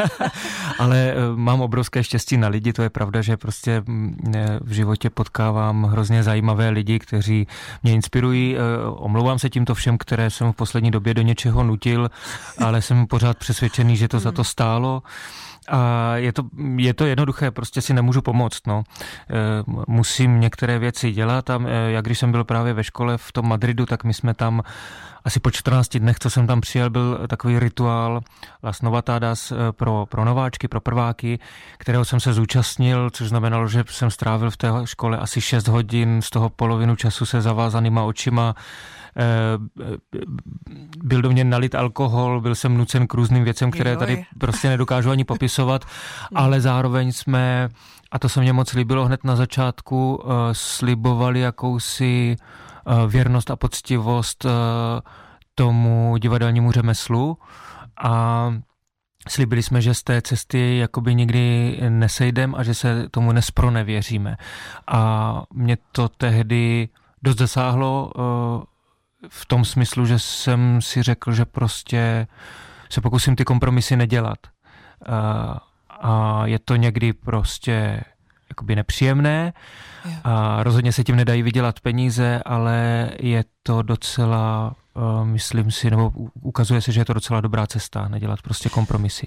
ale 0.78 0.98
eh, 0.98 1.14
mám 1.34 1.60
obrovské 1.60 2.04
štěstí 2.04 2.36
na 2.36 2.48
lidi, 2.48 2.72
to 2.72 2.82
je 2.82 2.90
pravda, 2.90 3.22
že 3.22 3.36
prostě 3.36 3.82
mm, 3.86 4.32
v 4.60 4.72
životě 4.72 5.10
potkávám 5.10 5.84
hrozně 5.84 6.22
zajímavé 6.22 6.68
lidi, 6.68 6.98
kteří 6.98 7.46
mě 7.82 7.92
inspirují. 7.92 8.56
Eh, 8.56 8.60
omlouvám 8.86 9.38
se 9.38 9.50
tímto 9.50 9.74
všem, 9.74 9.98
které 9.98 10.30
jsem 10.30 10.52
v 10.52 10.56
poslední 10.56 10.90
době 10.90 11.14
do 11.14 11.22
něčeho 11.22 11.62
nutil, 11.62 12.10
ale 12.58 12.82
jsem 12.82 13.06
pořád 13.06 13.38
přesvědčený, 13.38 13.96
že 13.96 14.08
to 14.08 14.20
za 14.20 14.32
to 14.32 14.44
stálo. 14.44 15.02
A 15.68 16.12
je 16.16 16.32
to, 16.32 16.42
je 16.76 16.94
to 16.94 17.06
jednoduché, 17.06 17.50
prostě 17.50 17.82
si 17.82 17.94
nemůžu 17.94 18.22
pomoct. 18.22 18.66
No. 18.66 18.84
E, 19.30 19.34
musím 19.88 20.40
některé 20.40 20.78
věci 20.78 21.12
dělat 21.12 21.50
a 21.50 21.60
e, 21.66 21.90
jak 21.90 22.04
když 22.04 22.18
jsem 22.18 22.32
byl 22.32 22.44
právě 22.44 22.72
ve 22.72 22.84
škole 22.84 23.18
v 23.18 23.32
tom 23.32 23.48
Madridu, 23.48 23.86
tak 23.86 24.04
my 24.04 24.14
jsme 24.14 24.34
tam 24.34 24.62
asi 25.24 25.40
po 25.40 25.50
14 25.50 25.96
dnech, 25.96 26.18
co 26.18 26.30
jsem 26.30 26.46
tam 26.46 26.60
přijel, 26.60 26.90
byl 26.90 27.26
takový 27.28 27.58
rituál 27.58 28.20
Las 28.62 28.82
Novatadas 28.82 29.52
e, 29.52 29.56
pro, 29.72 30.06
pro 30.06 30.24
nováčky, 30.24 30.68
pro 30.68 30.80
prváky, 30.80 31.38
kterého 31.78 32.04
jsem 32.04 32.20
se 32.20 32.32
zúčastnil, 32.32 33.10
což 33.10 33.28
znamenalo, 33.28 33.68
že 33.68 33.84
jsem 33.90 34.10
strávil 34.10 34.50
v 34.50 34.56
té 34.56 34.68
škole 34.84 35.18
asi 35.18 35.40
6 35.40 35.68
hodin, 35.68 36.22
z 36.22 36.30
toho 36.30 36.48
polovinu 36.48 36.96
času 36.96 37.26
se 37.26 37.40
zavázanýma 37.40 38.02
očima 38.02 38.54
Eh, 39.16 39.58
byl 41.04 41.22
do 41.22 41.30
mě 41.30 41.44
nalit 41.44 41.74
alkohol, 41.74 42.40
byl 42.40 42.54
jsem 42.54 42.78
nucen 42.78 43.06
k 43.06 43.14
různým 43.14 43.44
věcem, 43.44 43.70
které 43.70 43.96
tady 43.96 44.24
prostě 44.38 44.68
nedokážu 44.68 45.10
ani 45.10 45.24
popisovat, 45.24 45.84
ale 46.34 46.60
zároveň 46.60 47.12
jsme, 47.12 47.68
a 48.12 48.18
to 48.18 48.28
se 48.28 48.40
mě 48.40 48.52
moc 48.52 48.72
líbilo 48.72 49.04
hned 49.04 49.24
na 49.24 49.36
začátku, 49.36 50.22
eh, 50.24 50.28
slibovali 50.52 51.40
jakousi 51.40 52.36
eh, 52.36 52.83
věrnost 53.08 53.50
a 53.50 53.56
poctivost 53.56 54.46
tomu 55.54 56.16
divadelnímu 56.16 56.72
řemeslu 56.72 57.38
a 58.02 58.54
Slíbili 59.28 59.62
jsme, 59.62 59.80
že 59.82 59.94
z 59.94 60.02
té 60.02 60.22
cesty 60.22 60.78
jakoby 60.78 61.14
nikdy 61.14 61.76
nesejdem 61.88 62.54
a 62.54 62.62
že 62.62 62.74
se 62.74 63.08
tomu 63.08 63.32
nespronevěříme. 63.32 64.36
A 64.86 65.42
mě 65.52 65.76
to 65.92 66.08
tehdy 66.08 66.88
dost 67.22 67.38
zasáhlo, 67.38 68.12
v 69.28 69.46
tom 69.46 69.64
smyslu, 69.64 70.06
že 70.06 70.18
jsem 70.18 70.82
si 70.82 71.02
řekl, 71.02 71.32
že 71.32 71.44
prostě 71.44 72.26
se 72.90 73.00
pokusím 73.00 73.36
ty 73.36 73.44
kompromisy 73.44 73.96
nedělat. 73.96 74.38
A 76.00 76.42
je 76.46 76.58
to 76.58 76.76
někdy 76.76 77.12
prostě 77.12 78.04
jakoby 78.54 78.76
nepříjemné 78.76 79.52
a 80.24 80.62
rozhodně 80.62 80.92
se 80.92 81.04
tím 81.04 81.16
nedají 81.16 81.42
vydělat 81.42 81.80
peníze, 81.80 82.42
ale 82.44 83.10
je 83.20 83.44
to 83.62 83.82
docela, 83.82 84.74
myslím 85.24 85.70
si, 85.70 85.90
nebo 85.90 86.12
ukazuje 86.42 86.80
se, 86.80 86.92
že 86.92 87.00
je 87.00 87.04
to 87.04 87.12
docela 87.12 87.40
dobrá 87.40 87.66
cesta, 87.66 88.08
nedělat 88.08 88.42
prostě 88.42 88.68
kompromisy. 88.68 89.26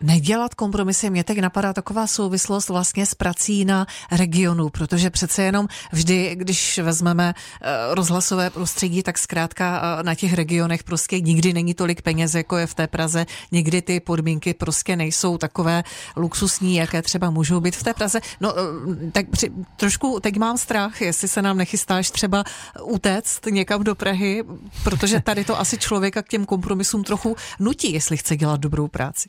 Nedělat 0.00 0.54
kompromisy, 0.54 1.10
mě 1.10 1.24
teď 1.24 1.38
napadá 1.38 1.72
taková 1.72 2.06
souvislost 2.06 2.68
vlastně 2.68 3.06
s 3.06 3.14
prací 3.14 3.64
na 3.64 3.86
regionu, 4.10 4.68
protože 4.68 5.10
přece 5.10 5.42
jenom 5.42 5.68
vždy, 5.92 6.30
když 6.34 6.78
vezmeme 6.78 7.34
eh, 7.62 7.94
rozhlasové 7.94 8.50
prostředí, 8.50 9.02
tak 9.02 9.18
zkrátka 9.18 9.82
eh, 10.00 10.02
na 10.02 10.14
těch 10.14 10.34
regionech 10.34 10.82
prostě 10.82 11.20
nikdy 11.20 11.52
není 11.52 11.74
tolik 11.74 12.02
peněz, 12.02 12.34
jako 12.34 12.56
je 12.56 12.66
v 12.66 12.74
té 12.74 12.86
Praze. 12.86 13.26
Nikdy 13.52 13.82
ty 13.82 14.00
podmínky 14.00 14.54
prostě 14.54 14.96
nejsou 14.96 15.38
takové 15.38 15.84
luxusní, 16.16 16.74
jaké 16.76 17.02
třeba 17.02 17.30
můžou 17.30 17.60
být 17.60 17.76
v 17.76 17.82
té 17.82 17.94
Praze. 17.94 18.20
No, 18.40 18.54
eh, 18.58 19.10
tak 19.10 19.28
při, 19.28 19.50
trošku 19.76 20.20
teď 20.20 20.36
mám 20.36 20.58
strach, 20.58 21.00
jestli 21.00 21.28
se 21.28 21.42
nám 21.42 21.56
nechystáš 21.56 22.10
třeba 22.10 22.44
utéct 22.82 23.46
někam 23.46 23.84
do 23.84 23.94
Prahy, 23.94 24.44
protože 24.84 25.20
tady 25.20 25.44
to 25.44 25.60
asi 25.60 25.78
člověka 25.78 26.22
k 26.22 26.28
těm 26.28 26.44
kompromisům 26.44 27.04
trochu 27.04 27.36
nutí, 27.60 27.92
jestli 27.92 28.16
chce 28.16 28.36
dělat 28.36 28.60
dobrou 28.60 28.88
práci. 28.88 29.28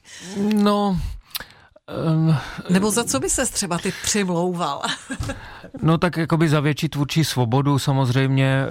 No, 0.64 0.98
Um, 2.16 2.36
Nebo 2.70 2.92
za 2.92 3.04
co 3.04 3.20
by 3.20 3.30
se 3.30 3.46
třeba 3.46 3.78
ty 3.78 3.94
přimlouval? 4.04 4.82
no 5.82 5.98
tak 5.98 6.18
jakoby 6.18 6.50
za 6.50 6.60
větší 6.60 6.90
tvůrčí 6.90 7.24
svobodu 7.24 7.80
samozřejmě, 7.80 8.66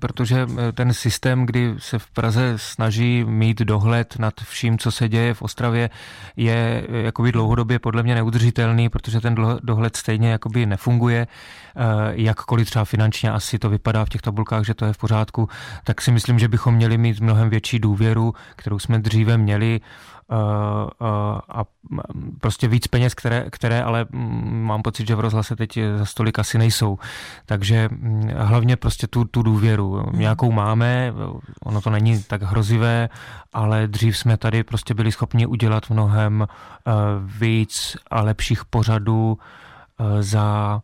protože 0.00 0.46
ten 0.74 0.92
systém, 0.92 1.46
kdy 1.46 1.74
se 1.78 1.98
v 1.98 2.10
Praze 2.10 2.52
snaží 2.56 3.24
mít 3.24 3.58
dohled 3.58 4.18
nad 4.18 4.34
vším, 4.40 4.78
co 4.78 4.90
se 4.92 5.08
děje 5.08 5.34
v 5.34 5.42
Ostravě, 5.42 5.90
je 6.36 6.86
jakoby 6.88 7.32
dlouhodobě 7.32 7.78
podle 7.78 8.02
mě 8.02 8.14
neudržitelný, 8.14 8.88
protože 8.88 9.20
ten 9.20 9.36
dohled 9.62 9.96
stejně 9.96 10.30
jakoby 10.30 10.66
nefunguje, 10.66 11.26
jakkoliv 12.10 12.70
třeba 12.70 12.84
finančně 12.84 13.30
asi 13.30 13.58
to 13.58 13.70
vypadá 13.70 14.04
v 14.04 14.08
těch 14.08 14.22
tabulkách, 14.22 14.64
že 14.64 14.74
to 14.74 14.84
je 14.84 14.92
v 14.92 14.98
pořádku, 14.98 15.48
tak 15.84 16.00
si 16.00 16.12
myslím, 16.12 16.38
že 16.38 16.48
bychom 16.48 16.74
měli 16.74 16.98
mít 16.98 17.20
mnohem 17.20 17.50
větší 17.50 17.78
důvěru, 17.78 18.34
kterou 18.56 18.78
jsme 18.78 18.98
dříve 18.98 19.38
měli 19.38 19.80
a 21.48 21.64
prostě 22.40 22.68
víc 22.68 22.86
peněz, 22.86 23.14
které, 23.14 23.46
které 23.50 23.82
ale 23.82 24.06
mm, 24.10 24.62
mám 24.62 24.82
pocit, 24.82 25.06
že 25.06 25.14
v 25.14 25.20
rozhlase 25.20 25.56
teď 25.56 25.78
za 25.98 26.04
stolik 26.04 26.38
asi 26.38 26.58
nejsou. 26.58 26.98
Takže 27.46 27.88
mm, 27.92 28.30
hlavně 28.36 28.76
prostě 28.76 29.06
tu, 29.06 29.24
tu 29.24 29.42
důvěru. 29.42 30.06
Nějakou 30.12 30.52
máme, 30.52 31.12
ono 31.64 31.80
to 31.80 31.90
není 31.90 32.22
tak 32.22 32.42
hrozivé, 32.42 33.08
ale 33.52 33.88
dřív 33.88 34.18
jsme 34.18 34.36
tady 34.36 34.64
prostě 34.64 34.94
byli 34.94 35.12
schopni 35.12 35.46
udělat 35.46 35.90
mnohem 35.90 36.46
víc 37.20 37.96
a 38.10 38.22
lepších 38.22 38.64
pořadů 38.64 39.38
za 40.20 40.80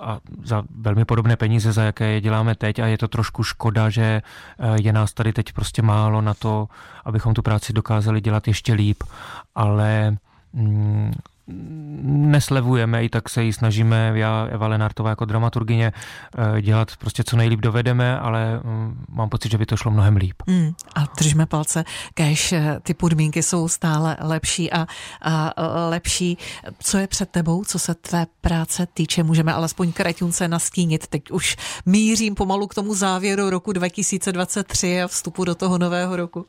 a 0.00 0.20
za 0.44 0.62
velmi 0.70 1.04
podobné 1.04 1.36
peníze, 1.36 1.72
za 1.72 1.82
jaké 1.82 2.04
je 2.04 2.20
děláme 2.20 2.54
teď 2.54 2.78
a 2.78 2.86
je 2.86 2.98
to 2.98 3.08
trošku 3.08 3.42
škoda, 3.42 3.90
že 3.90 4.02
eh, 4.02 4.22
je 4.82 4.92
nás 4.92 5.12
tady 5.12 5.32
teď 5.32 5.52
prostě 5.52 5.82
málo 5.82 6.20
na 6.20 6.34
to, 6.34 6.68
abychom 7.04 7.34
tu 7.34 7.42
práci 7.42 7.72
dokázali 7.72 8.20
dělat 8.20 8.48
ještě 8.48 8.72
líp, 8.72 9.02
ale 9.54 10.16
mm, 10.52 11.12
neslevujeme, 11.48 13.04
i 13.04 13.08
tak 13.08 13.28
se 13.28 13.44
ji 13.44 13.52
snažíme, 13.52 14.12
já, 14.14 14.48
Eva 14.50 14.68
Lenartová 14.68 15.10
jako 15.10 15.24
dramaturgině, 15.24 15.92
eh, 16.56 16.62
dělat 16.62 16.96
prostě 16.96 17.24
co 17.24 17.36
nejlíp 17.36 17.60
dovedeme, 17.60 18.18
ale 18.18 18.60
mm, 18.64 19.04
mám 19.08 19.28
pocit, 19.28 19.50
že 19.50 19.58
by 19.58 19.66
to 19.66 19.76
šlo 19.76 19.90
mnohem 19.90 20.16
líp. 20.16 20.42
Mm, 20.46 20.72
a 20.94 21.04
držíme 21.18 21.46
palce, 21.46 21.84
kež 22.14 22.52
eh, 22.52 22.80
ty 22.82 22.94
podmínky 22.94 23.42
jsou 23.42 23.68
stále 23.68 24.16
lepší 24.20 24.72
a, 24.72 24.86
a 25.22 25.52
lepší. 25.88 26.38
Co 26.78 26.98
je 26.98 27.06
před 27.06 27.30
tebou, 27.30 27.64
co 27.64 27.78
se 27.78 27.94
tvé 27.94 28.26
práce 28.40 28.86
týče, 28.94 29.22
můžeme 29.22 29.52
alespoň 29.52 29.92
kraťunce 29.92 30.48
nastínit. 30.48 31.06
Teď 31.06 31.30
už 31.30 31.56
mířím 31.86 32.34
pomalu 32.34 32.66
k 32.66 32.74
tomu 32.74 32.94
závěru 32.94 33.50
roku 33.50 33.72
2023 33.72 35.02
a 35.02 35.08
vstupu 35.08 35.44
do 35.44 35.54
toho 35.54 35.78
nového 35.78 36.16
roku. 36.16 36.46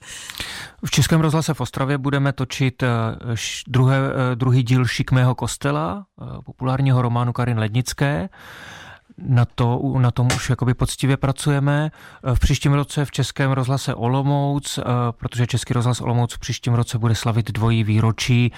V 0.85 0.91
Českém 0.91 1.21
rozhlase 1.21 1.53
v 1.53 1.61
Ostravě 1.61 1.97
budeme 1.97 2.33
točit 2.33 2.83
eh, 2.83 2.87
druhé, 3.67 3.99
druhý 4.35 4.63
díl 4.63 4.86
Šikmého 4.87 5.35
kostela, 5.35 6.05
populárního 6.45 7.01
románu 7.01 7.33
Karin 7.33 7.59
Lednické 7.59 8.29
na, 9.17 9.45
to, 9.45 9.81
na 9.97 10.11
tom 10.11 10.27
už 10.35 10.49
jakoby 10.49 10.73
poctivě 10.73 11.17
pracujeme. 11.17 11.91
V 12.33 12.39
příštím 12.39 12.73
roce 12.73 13.05
v 13.05 13.11
Českém 13.11 13.51
rozhlase 13.51 13.95
Olomouc, 13.95 14.79
protože 15.11 15.47
Český 15.47 15.73
rozhlas 15.73 16.01
Olomouc 16.01 16.33
v 16.33 16.39
příštím 16.39 16.73
roce 16.73 16.97
bude 16.97 17.15
slavit 17.15 17.51
dvojí 17.51 17.83
výročí 17.83 18.51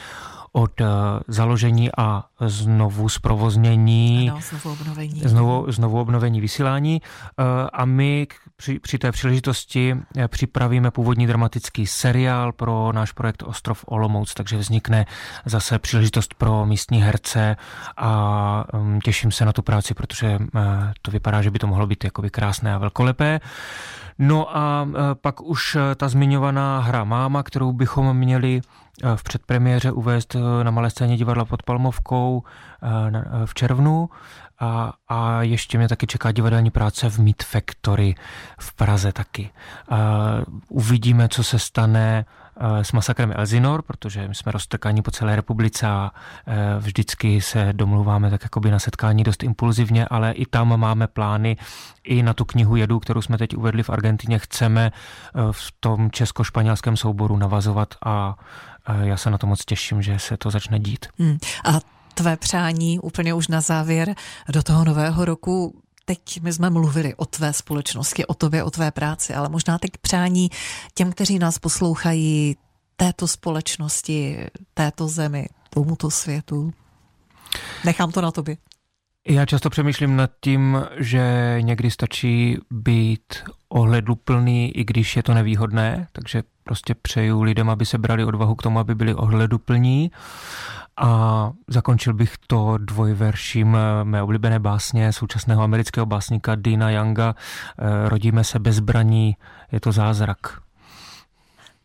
od 0.51 0.81
eh, 0.81 0.85
založení 1.27 1.89
a 1.97 2.23
znovu 2.39 3.09
zprovoznění, 3.09 4.29
ano, 4.29 4.39
znovu 4.49 4.71
obnovení. 4.71 5.21
Znovu, 5.25 5.71
znovu 5.71 5.99
obnovení 5.99 6.41
vysílání 6.41 7.01
eh, 7.01 7.43
a 7.73 7.85
my 7.85 8.27
při, 8.55 8.79
při 8.79 8.97
té 8.97 9.11
příležitosti 9.11 9.97
eh, 10.17 10.27
připravíme 10.27 10.91
původní 10.91 11.27
dramatický 11.27 11.87
seriál 11.87 12.51
pro 12.51 12.91
náš 12.91 13.11
projekt 13.11 13.43
Ostrov 13.43 13.83
Olomouc, 13.87 14.33
takže 14.33 14.57
vznikne 14.57 15.05
zase 15.45 15.79
příležitost 15.79 16.33
pro 16.33 16.65
místní 16.65 17.01
herce 17.01 17.55
a 17.97 18.63
mm, 18.73 18.99
těším 19.01 19.31
se 19.31 19.45
na 19.45 19.53
tu 19.53 19.61
práci, 19.61 19.93
protože 19.93 20.39
to 21.01 21.11
vypadá, 21.11 21.41
že 21.41 21.51
by 21.51 21.59
to 21.59 21.67
mohlo 21.67 21.87
být 21.87 22.03
jakoby 22.03 22.29
krásné 22.29 22.73
a 22.73 22.77
velkolepé. 22.77 23.39
No 24.19 24.57
a 24.57 24.87
pak 25.21 25.41
už 25.41 25.77
ta 25.95 26.09
zmiňovaná 26.09 26.79
hra 26.79 27.03
Máma, 27.03 27.43
kterou 27.43 27.73
bychom 27.73 28.17
měli 28.17 28.61
Eh, 29.03 29.15
v 29.17 29.23
předpremiéře 29.23 29.91
uvést 29.91 30.35
na 30.63 30.71
malé 30.71 30.89
scéně 30.89 31.17
divadla 31.17 31.45
pod 31.45 31.63
Palmovkou 31.63 32.43
v 33.45 33.53
červnu 33.53 34.09
a, 34.59 34.93
a 35.09 35.41
ještě 35.41 35.77
mě 35.77 35.87
taky 35.87 36.07
čeká 36.07 36.31
divadelní 36.31 36.71
práce 36.71 37.09
v 37.09 37.19
Meat 37.19 37.43
Factory 37.43 38.15
v 38.59 38.73
Praze 38.73 39.11
taky. 39.11 39.49
A 39.89 39.97
uvidíme, 40.69 41.29
co 41.29 41.43
se 41.43 41.59
stane 41.59 42.25
s 42.81 42.91
masakrem 42.91 43.33
Elzinor, 43.35 43.81
protože 43.81 44.27
my 44.27 44.35
jsme 44.35 44.51
roztrkaní 44.51 45.01
po 45.01 45.11
celé 45.11 45.35
republice 45.35 45.87
a 45.87 46.11
vždycky 46.79 47.41
se 47.41 47.73
domluváme 47.73 48.29
tak 48.29 48.43
jakoby 48.43 48.71
na 48.71 48.79
setkání 48.79 49.23
dost 49.23 49.43
impulzivně, 49.43 50.05
ale 50.05 50.31
i 50.31 50.45
tam 50.45 50.79
máme 50.79 51.07
plány 51.07 51.57
i 52.03 52.23
na 52.23 52.33
tu 52.33 52.45
knihu 52.45 52.75
Jedu, 52.75 52.99
kterou 52.99 53.21
jsme 53.21 53.37
teď 53.37 53.57
uvedli 53.57 53.83
v 53.83 53.89
Argentině, 53.89 54.39
chceme 54.39 54.91
v 55.51 55.73
tom 55.79 56.11
česko-španělském 56.11 56.97
souboru 56.97 57.37
navazovat 57.37 57.95
a 58.05 58.35
já 59.01 59.17
se 59.17 59.29
na 59.29 59.37
to 59.37 59.47
moc 59.47 59.65
těším, 59.65 60.01
že 60.01 60.19
se 60.19 60.37
to 60.37 60.51
začne 60.51 60.79
dít. 60.79 61.05
Hmm. 61.19 61.37
A 61.65 61.79
tvé 62.13 62.37
přání 62.37 62.99
úplně 62.99 63.33
už 63.33 63.47
na 63.47 63.61
závěr 63.61 64.15
do 64.49 64.63
toho 64.63 64.85
nového 64.85 65.25
roku 65.25 65.81
teď 66.09 66.41
my 66.41 66.53
jsme 66.53 66.69
mluvili 66.69 67.15
o 67.15 67.25
tvé 67.25 67.53
společnosti, 67.53 68.25
o 68.25 68.33
tobě, 68.33 68.63
o 68.63 68.69
tvé 68.69 68.91
práci, 68.91 69.33
ale 69.33 69.49
možná 69.49 69.77
teď 69.77 69.91
přání 70.01 70.49
těm, 70.93 71.11
kteří 71.11 71.39
nás 71.39 71.59
poslouchají, 71.59 72.55
této 72.95 73.27
společnosti, 73.27 74.37
této 74.73 75.07
zemi, 75.07 75.47
tomuto 75.69 76.11
světu. 76.11 76.73
Nechám 77.85 78.11
to 78.11 78.21
na 78.21 78.31
tobě. 78.31 78.57
Já 79.27 79.45
často 79.45 79.69
přemýšlím 79.69 80.15
nad 80.15 80.31
tím, 80.41 80.81
že 80.97 81.57
někdy 81.61 81.91
stačí 81.91 82.57
být 82.71 83.33
ohleduplný, 83.69 84.77
i 84.77 84.83
když 84.83 85.15
je 85.15 85.23
to 85.23 85.33
nevýhodné, 85.33 86.07
takže 86.11 86.43
prostě 86.69 86.95
přeju 86.95 87.41
lidem, 87.41 87.69
aby 87.69 87.85
se 87.85 87.97
brali 87.97 88.25
odvahu 88.25 88.55
k 88.55 88.61
tomu, 88.61 88.79
aby 88.79 88.95
byli 88.95 89.15
ohleduplní. 89.15 90.11
A 90.97 91.51
zakončil 91.67 92.13
bych 92.13 92.33
to 92.47 92.77
dvojverším 92.77 93.77
mé 94.03 94.21
oblíbené 94.21 94.59
básně 94.59 95.13
současného 95.13 95.63
amerického 95.63 96.05
básníka 96.05 96.55
Dina 96.55 96.89
Younga 96.89 97.35
eh, 97.35 98.09
Rodíme 98.09 98.43
se 98.43 98.59
bez 98.59 98.75
zbraní, 98.75 99.35
je 99.71 99.79
to 99.79 99.91
zázrak. 99.91 100.37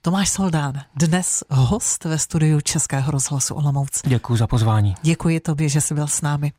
Tomáš 0.02 0.28
Soldán, 0.28 0.72
dnes 0.96 1.44
host 1.50 2.04
ve 2.04 2.18
studiu 2.18 2.60
Českého 2.60 3.10
rozhlasu 3.10 3.54
Olomouc. 3.54 4.02
Děkuji 4.06 4.36
za 4.36 4.46
pozvání. 4.46 4.94
Děkuji 5.02 5.40
tobě, 5.40 5.68
že 5.68 5.80
jsi 5.80 5.94
byl 5.94 6.06
s 6.06 6.22
námi. 6.22 6.52